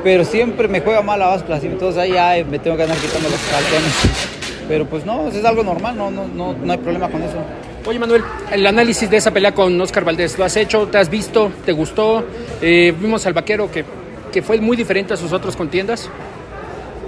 pero 0.02 0.24
siempre 0.24 0.68
me 0.68 0.80
juega 0.80 1.02
mal 1.02 1.18
la 1.18 1.26
báscula, 1.26 1.58
entonces 1.62 2.00
ahí 2.00 2.12
ya 2.12 2.44
me 2.48 2.58
tengo 2.58 2.76
que 2.76 2.84
andar 2.84 2.98
quitando 2.98 3.28
los 3.28 3.40
calzones. 3.40 4.30
Pero 4.68 4.86
pues 4.86 5.04
no, 5.04 5.26
es 5.28 5.44
algo 5.44 5.64
normal, 5.64 5.96
no, 5.96 6.12
no, 6.12 6.28
no, 6.28 6.52
no 6.52 6.72
hay 6.72 6.78
problema 6.78 7.08
con 7.08 7.22
eso. 7.22 7.38
Oye 7.86 7.98
Manuel, 7.98 8.22
el 8.52 8.64
análisis 8.66 9.10
de 9.10 9.16
esa 9.16 9.32
pelea 9.32 9.52
con 9.52 9.78
Oscar 9.80 10.04
Valdés, 10.04 10.38
¿lo 10.38 10.44
has 10.44 10.56
hecho? 10.56 10.86
¿Te 10.86 10.98
has 10.98 11.10
visto? 11.10 11.50
¿Te 11.64 11.72
gustó? 11.72 12.24
Eh, 12.62 12.94
vimos 13.00 13.26
al 13.26 13.32
vaquero 13.32 13.70
que, 13.70 13.84
que 14.30 14.42
fue 14.42 14.60
muy 14.60 14.76
diferente 14.76 15.14
a 15.14 15.16
sus 15.16 15.32
otras 15.32 15.56
contiendas. 15.56 16.08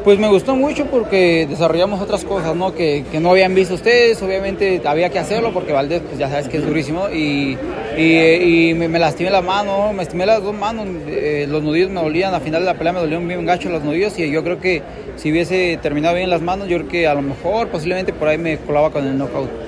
Pues 0.05 0.19
me 0.19 0.27
gustó 0.29 0.57
mucho 0.57 0.87
porque 0.87 1.47
desarrollamos 1.49 2.01
otras 2.01 2.25
cosas, 2.25 2.57
¿no? 2.57 2.75
Que, 2.75 3.05
que 3.13 3.21
no 3.21 3.31
habían 3.31 3.55
visto 3.55 3.75
ustedes, 3.75 4.21
obviamente 4.21 4.83
había 4.85 5.11
que 5.11 5.21
hacerlo 5.21 5.53
porque 5.53 5.73
Valdés, 5.73 6.03
pues 6.03 6.19
ya 6.19 6.29
sabes 6.29 6.49
que 6.49 6.57
es 6.57 6.67
durísimo 6.67 7.09
y, 7.09 7.57
y, 7.97 8.75
me, 8.75 8.99
lastimé 8.99 9.31
la 9.31 9.43
mano, 9.43 9.93
me 9.93 9.99
lastimé 9.99 10.27
las 10.27 10.43
dos 10.43 10.57
manos, 10.57 10.89
eh, 11.07 11.47
los 11.49 11.63
nudillos 11.63 11.91
me 11.91 12.03
dolían, 12.03 12.35
al 12.35 12.41
final 12.41 12.63
de 12.63 12.67
la 12.67 12.75
pelea 12.75 12.95
me 12.95 12.99
dolían 12.99 13.29
bien 13.29 13.47
gacho 13.47 13.69
los 13.69 13.85
nudillos 13.85 14.19
y 14.19 14.29
yo 14.29 14.43
creo 14.43 14.61
que 14.61 14.83
si 15.15 15.31
hubiese 15.31 15.79
terminado 15.81 16.17
bien 16.17 16.31
las 16.31 16.43
manos, 16.43 16.67
yo 16.67 16.79
creo 16.79 16.89
que 16.89 17.07
a 17.07 17.15
lo 17.15 17.23
mejor 17.23 17.69
posiblemente 17.69 18.13
por 18.13 18.27
ahí 18.27 18.39
me 18.39 18.59
colaba 18.59 18.91
con 18.91 19.07
el 19.07 19.17
knockout. 19.17 19.62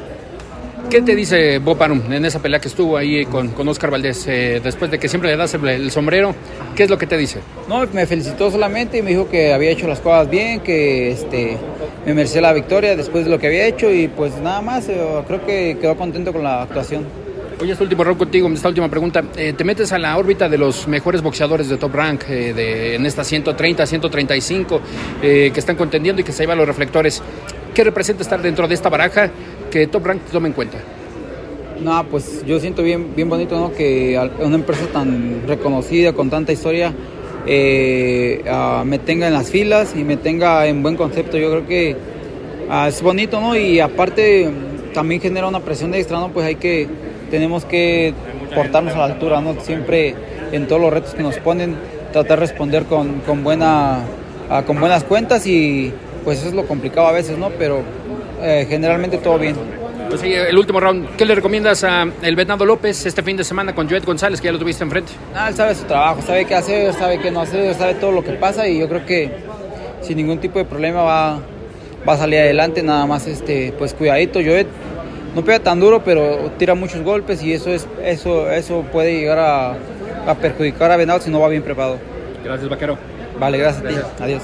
¿Qué 0.90 1.03
te 1.03 1.16
dice 1.16 1.59
Bob 1.59 1.83
Arum 1.83 2.12
en 2.12 2.25
esa 2.25 2.40
pelea 2.40 2.61
que 2.61 2.68
estuvo 2.68 2.97
ahí 2.97 3.25
con, 3.27 3.49
con 3.49 3.66
Oscar 3.68 3.90
Valdés? 3.90 4.27
Eh, 4.29 4.61
después 4.62 4.90
de 4.90 4.99
que 4.99 5.09
siempre 5.09 5.31
le 5.31 5.37
das 5.37 5.55
el, 5.55 5.66
el, 5.66 5.90
sombrero, 5.90 6.35
¿qué 6.77 6.85
es 6.85 6.90
lo 6.90 6.99
que 6.99 7.07
te 7.07 7.16
dice? 7.16 7.40
No, 7.68 7.85
me 7.92 8.07
felicitó 8.07 8.51
solamente 8.51 8.99
y 8.99 9.03
me 9.03 9.11
dijo 9.11 9.29
que 9.29 9.53
había 9.53 9.70
hecho 9.70 9.88
las 9.88 10.01
cosas 10.01 10.31
bien, 10.31 10.61
que 10.61 11.11
este, 11.11 11.57
me 12.07 12.14
merecía 12.14 12.40
la 12.42 12.53
victoria 12.53 12.94
después 12.97 13.25
de 13.25 13.31
lo 13.31 13.38
que 13.38 13.49
había 13.49 13.66
hecho 13.66 13.90
y 13.90 14.09
pues 14.09 14.37
nada 14.37 14.61
más, 14.61 14.88
eh, 14.88 15.01
creo 15.27 15.44
que 15.44 15.79
quedó 15.81 15.97
contento 15.97 16.33
con 16.33 16.44
la 16.44 16.62
actuación. 16.62 17.05
Oye, 17.61 17.73
este 17.73 17.85
último 17.85 18.03
round 18.03 18.18
contigo, 18.18 18.49
esta 18.49 18.68
última 18.68 18.88
pregunta. 18.88 19.23
Eh, 19.37 19.53
¿Te 19.53 19.62
metes 19.62 19.92
a 19.92 19.99
la 19.99 20.16
órbita 20.18 20.49
de 20.49 20.59
los 20.59 20.88
mejores 20.88 21.23
boxeadores 21.23 21.68
de 21.68 21.77
top 21.77 21.94
rank 21.94 22.23
eh, 22.29 22.53
de, 22.53 22.97
en 22.97 23.07
estas 23.07 23.29
130, 23.29 23.87
135 23.87 24.81
eh, 25.23 25.51
que 25.55 25.61
están 25.61 25.77
contendiendo 25.77 26.20
y 26.20 26.25
que 26.25 26.33
se 26.33 26.42
llevan 26.42 26.59
los 26.59 26.66
reflectores? 26.66 27.23
¿Qué 27.73 27.85
representa 27.85 28.23
estar 28.23 28.42
dentro 28.42 28.66
de 28.66 28.75
esta 28.75 28.88
baraja 28.88 29.31
que 29.75 29.89
Top 29.89 30.07
Rank 30.07 30.23
te 30.23 30.31
tome 30.31 30.47
en 30.47 30.55
cuenta? 30.55 30.79
No, 31.83 32.05
pues 32.05 32.47
yo 32.47 32.61
siento 32.61 32.85
bien, 32.85 33.13
bien 33.17 33.29
bonito 33.29 33.59
¿no? 33.59 33.73
que 33.73 34.17
una 34.39 34.55
empresa 34.55 34.87
tan 34.93 35.43
reconocida, 35.49 36.13
con 36.13 36.31
tanta 36.31 36.53
historia, 36.53 36.95
eh, 37.45 38.45
uh, 38.47 38.85
me 38.85 39.01
tenga 39.01 39.27
en 39.27 39.33
las 39.33 39.51
filas 39.51 39.95
y 39.97 40.05
me 40.05 40.17
tenga 40.17 40.69
en 40.69 40.81
buen 40.81 40.97
concepto. 40.97 41.37
Yo 41.39 41.51
creo 41.51 41.67
que 41.67 41.97
uh, 42.71 42.87
es 42.87 43.03
bonito, 43.03 43.41
¿no? 43.41 43.57
Y 43.57 43.81
aparte 43.81 44.49
también 44.95 45.21
genera 45.21 45.49
una 45.49 45.59
presión 45.59 45.91
de 45.91 45.99
extra, 45.99 46.21
¿no? 46.21 46.29
Pues 46.29 46.47
hay 46.47 46.55
que, 46.55 46.87
tenemos 47.33 47.65
que 47.65 48.15
portarnos 48.55 48.95
a 48.95 48.99
la 48.99 49.05
altura, 49.07 49.41
¿no? 49.41 49.61
Siempre 49.61 50.15
en 50.53 50.69
todos 50.69 50.81
los 50.81 50.93
retos 50.93 51.15
que 51.15 51.25
nos 51.25 51.37
ponen, 51.39 51.75
tratar 52.13 52.39
de 52.39 52.47
responder 52.47 52.85
con, 52.85 53.23
con, 53.27 53.43
buena, 53.43 54.05
uh, 54.49 54.65
con 54.65 54.79
buenas 54.79 55.03
cuentas 55.03 55.49
y 55.49 55.93
pues 56.23 56.39
eso 56.39 56.49
es 56.51 56.55
lo 56.55 56.65
complicado 56.69 57.09
a 57.09 57.13
veces, 57.13 57.37
¿no? 57.37 57.51
Pero 57.59 57.83
eh, 58.42 58.66
generalmente 58.68 59.18
todo 59.18 59.38
bien. 59.38 59.57
Pues 60.09 60.20
sí, 60.20 60.33
el 60.33 60.57
último 60.57 60.81
round, 60.81 61.16
¿qué 61.16 61.25
le 61.25 61.35
recomiendas 61.35 61.83
a 61.83 62.07
el 62.23 62.37
Bernardo 62.37 62.64
López 62.64 63.05
este 63.07 63.23
fin 63.23 63.37
de 63.37 63.44
semana 63.44 63.75
con 63.75 63.88
Joet 63.88 64.05
González, 64.05 64.40
que 64.40 64.47
ya 64.47 64.53
lo 64.53 64.59
tuviste 64.59 64.85
enfrente? 64.85 65.12
Ah, 65.35 65.49
él 65.49 65.55
sabe 65.55 65.75
su 65.75 65.85
trabajo, 65.85 66.23
sabe 66.23 66.44
qué 66.44 66.55
hacer, 66.55 66.92
sabe 66.92 67.18
qué 67.18 67.31
no 67.31 67.40
hacer, 67.40 67.75
sabe 67.75 67.94
todo 67.94 68.12
lo 68.12 68.23
que 68.23 68.33
pasa 68.33 68.68
y 68.68 68.79
yo 68.79 68.88
creo 68.88 69.05
que 69.07 69.31
sin 70.03 70.16
ningún 70.16 70.38
tipo 70.38 70.59
de 70.59 70.66
problema 70.66 71.03
va, 71.03 71.40
va 72.07 72.12
a 72.12 72.16
salir 72.16 72.38
adelante, 72.40 72.83
nada 72.83 73.07
más 73.07 73.27
este, 73.27 73.73
pues 73.79 73.94
cuidadito, 73.94 74.40
Joet 74.40 74.68
no 75.35 75.44
pega 75.44 75.59
tan 75.59 75.81
duro, 75.81 76.05
pero 76.05 76.53
tira 76.59 76.75
muchos 76.75 77.03
golpes 77.03 77.42
y 77.42 77.53
eso 77.53 77.70
es 77.70 77.88
eso 78.05 78.51
eso 78.51 78.83
puede 78.92 79.18
llegar 79.18 79.38
a, 79.38 79.77
a 80.27 80.35
perjudicar 80.35 80.90
a 80.92 80.97
Bernardo 80.97 81.25
si 81.25 81.31
no 81.31 81.40
va 81.40 81.49
bien 81.49 81.62
preparado. 81.62 81.99
Gracias, 82.44 82.68
vaquero. 82.68 82.99
Vale, 83.40 83.59
gracias, 83.59 83.83
gracias. 83.83 84.05
a 84.05 84.16
ti. 84.16 84.23
Adiós. 84.23 84.42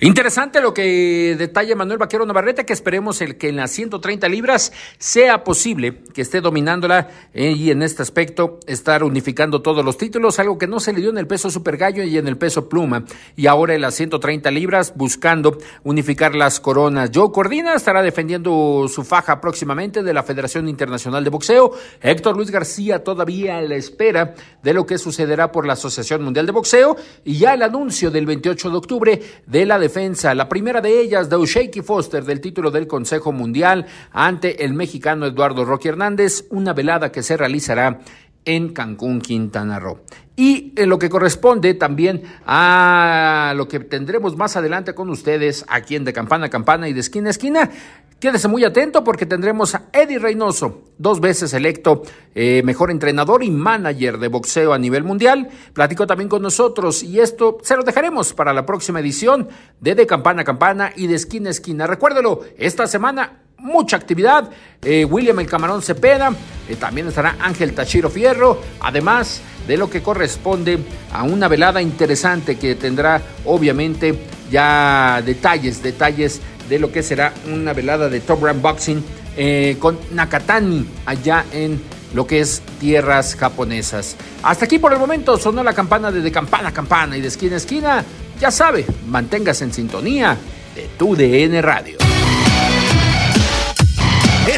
Interesante 0.00 0.60
lo 0.60 0.72
que 0.72 1.34
detalla 1.36 1.74
Manuel 1.74 1.98
Vaquero 1.98 2.24
Navarrete, 2.24 2.64
que 2.64 2.72
esperemos 2.72 3.20
el 3.20 3.36
que 3.36 3.48
en 3.48 3.56
las 3.56 3.72
130 3.72 4.28
libras 4.28 4.72
sea 4.98 5.42
posible 5.42 6.04
que 6.14 6.22
esté 6.22 6.40
dominándola 6.40 7.08
eh, 7.34 7.50
y 7.50 7.72
en 7.72 7.82
este 7.82 8.02
aspecto 8.02 8.60
estar 8.68 9.02
unificando 9.02 9.60
todos 9.60 9.84
los 9.84 9.98
títulos, 9.98 10.38
algo 10.38 10.56
que 10.56 10.68
no 10.68 10.78
se 10.78 10.92
le 10.92 11.00
dio 11.00 11.10
en 11.10 11.18
el 11.18 11.26
peso 11.26 11.50
super 11.50 11.76
gallo 11.76 12.04
y 12.04 12.16
en 12.16 12.28
el 12.28 12.38
peso 12.38 12.68
pluma. 12.68 13.06
Y 13.34 13.48
ahora 13.48 13.74
en 13.74 13.80
las 13.80 13.96
130 13.96 14.48
libras 14.52 14.92
buscando 14.94 15.58
unificar 15.82 16.36
las 16.36 16.60
coronas. 16.60 17.10
Joe 17.12 17.32
Cordina 17.32 17.74
estará 17.74 18.00
defendiendo 18.00 18.86
su 18.86 19.02
faja 19.02 19.40
próximamente 19.40 20.04
de 20.04 20.14
la 20.14 20.22
Federación 20.22 20.68
Internacional 20.68 21.24
de 21.24 21.30
Boxeo. 21.30 21.72
Héctor 22.00 22.36
Luis 22.36 22.52
García 22.52 23.02
todavía 23.02 23.58
a 23.58 23.62
la 23.62 23.74
espera 23.74 24.36
de 24.62 24.74
lo 24.74 24.86
que 24.86 24.96
sucederá 24.96 25.50
por 25.50 25.66
la 25.66 25.72
Asociación 25.72 26.22
Mundial 26.22 26.46
de 26.46 26.52
Boxeo 26.52 26.96
y 27.24 27.36
ya 27.38 27.54
el 27.54 27.64
anuncio 27.64 28.12
del 28.12 28.26
28 28.26 28.70
de 28.70 28.76
octubre 28.76 29.22
de 29.44 29.66
la 29.66 29.87
defensa, 29.88 30.34
la 30.34 30.50
primera 30.50 30.82
de 30.82 31.00
ellas 31.00 31.30
de 31.30 31.36
O'Shaky 31.36 31.80
Foster 31.80 32.22
del 32.22 32.42
título 32.42 32.70
del 32.70 32.86
Consejo 32.86 33.32
Mundial 33.32 33.86
ante 34.12 34.66
el 34.66 34.74
mexicano 34.74 35.24
Eduardo 35.24 35.64
Roque 35.64 35.88
Hernández, 35.88 36.44
una 36.50 36.74
velada 36.74 37.10
que 37.10 37.22
se 37.22 37.38
realizará 37.38 38.00
en 38.44 38.74
Cancún, 38.74 39.22
Quintana 39.22 39.78
Roo. 39.78 40.00
Y 40.36 40.74
en 40.76 40.90
lo 40.90 40.98
que 40.98 41.08
corresponde 41.08 41.72
también 41.72 42.22
a 42.44 43.54
lo 43.56 43.66
que 43.66 43.80
tendremos 43.80 44.36
más 44.36 44.58
adelante 44.58 44.94
con 44.94 45.08
ustedes 45.08 45.64
aquí 45.68 45.96
en 45.96 46.04
De 46.04 46.12
Campana 46.12 46.46
a 46.46 46.50
Campana 46.50 46.86
y 46.86 46.92
de 46.92 47.00
Esquina 47.00 47.28
a 47.28 47.30
Esquina, 47.30 47.70
Quédese 48.20 48.48
muy 48.48 48.64
atento 48.64 49.04
porque 49.04 49.26
tendremos 49.26 49.76
a 49.76 49.84
Eddie 49.92 50.18
Reynoso, 50.18 50.82
dos 50.98 51.20
veces 51.20 51.54
electo 51.54 52.02
eh, 52.34 52.62
mejor 52.64 52.90
entrenador 52.90 53.44
y 53.44 53.50
manager 53.50 54.18
de 54.18 54.26
boxeo 54.26 54.72
a 54.72 54.78
nivel 54.78 55.04
mundial. 55.04 55.48
Platicó 55.72 56.04
también 56.04 56.28
con 56.28 56.42
nosotros 56.42 57.04
y 57.04 57.20
esto 57.20 57.58
se 57.62 57.76
lo 57.76 57.84
dejaremos 57.84 58.34
para 58.34 58.52
la 58.52 58.66
próxima 58.66 58.98
edición 58.98 59.48
de 59.80 59.94
De 59.94 60.04
Campana 60.04 60.42
a 60.42 60.44
Campana 60.44 60.92
y 60.96 61.06
de 61.06 61.14
Esquina 61.14 61.46
a 61.46 61.52
Esquina. 61.52 61.86
Recuérdelo, 61.86 62.40
esta 62.58 62.88
semana 62.88 63.44
mucha 63.58 63.96
actividad. 63.96 64.50
Eh, 64.82 65.04
William 65.04 65.38
el 65.38 65.46
Camarón 65.46 65.82
Cepeda, 65.82 66.32
eh, 66.68 66.74
también 66.74 67.06
estará 67.06 67.36
Ángel 67.38 67.72
Tachiro 67.72 68.10
Fierro, 68.10 68.60
además 68.80 69.40
de 69.68 69.76
lo 69.76 69.88
que 69.88 70.02
corresponde 70.02 70.78
a 71.12 71.22
una 71.22 71.46
velada 71.46 71.80
interesante 71.80 72.58
que 72.58 72.74
tendrá 72.74 73.22
obviamente 73.44 74.18
ya 74.50 75.22
detalles, 75.24 75.82
detalles 75.82 76.40
de 76.68 76.78
lo 76.78 76.92
que 76.92 77.02
será 77.02 77.32
una 77.52 77.72
velada 77.72 78.08
de 78.08 78.20
Top 78.20 78.42
Rank 78.42 78.60
Boxing 78.60 79.02
eh, 79.36 79.76
con 79.78 79.98
Nakatani 80.12 80.86
allá 81.06 81.44
en 81.52 81.80
lo 82.14 82.26
que 82.26 82.40
es 82.40 82.62
tierras 82.80 83.36
japonesas. 83.36 84.16
Hasta 84.42 84.64
aquí 84.64 84.78
por 84.78 84.92
el 84.92 84.98
momento 84.98 85.36
sonó 85.36 85.62
la 85.62 85.74
campana 85.74 86.10
de, 86.10 86.32
campana 86.32 86.68
a 86.68 86.72
campana 86.72 87.16
y 87.16 87.20
de 87.20 87.28
esquina 87.28 87.54
a 87.54 87.58
esquina. 87.58 88.04
Ya 88.40 88.50
sabe, 88.50 88.86
manténgase 89.06 89.64
en 89.64 89.72
sintonía 89.72 90.36
de 90.74 90.88
tu 90.96 91.14
DN 91.16 91.60
Radio. 91.60 91.97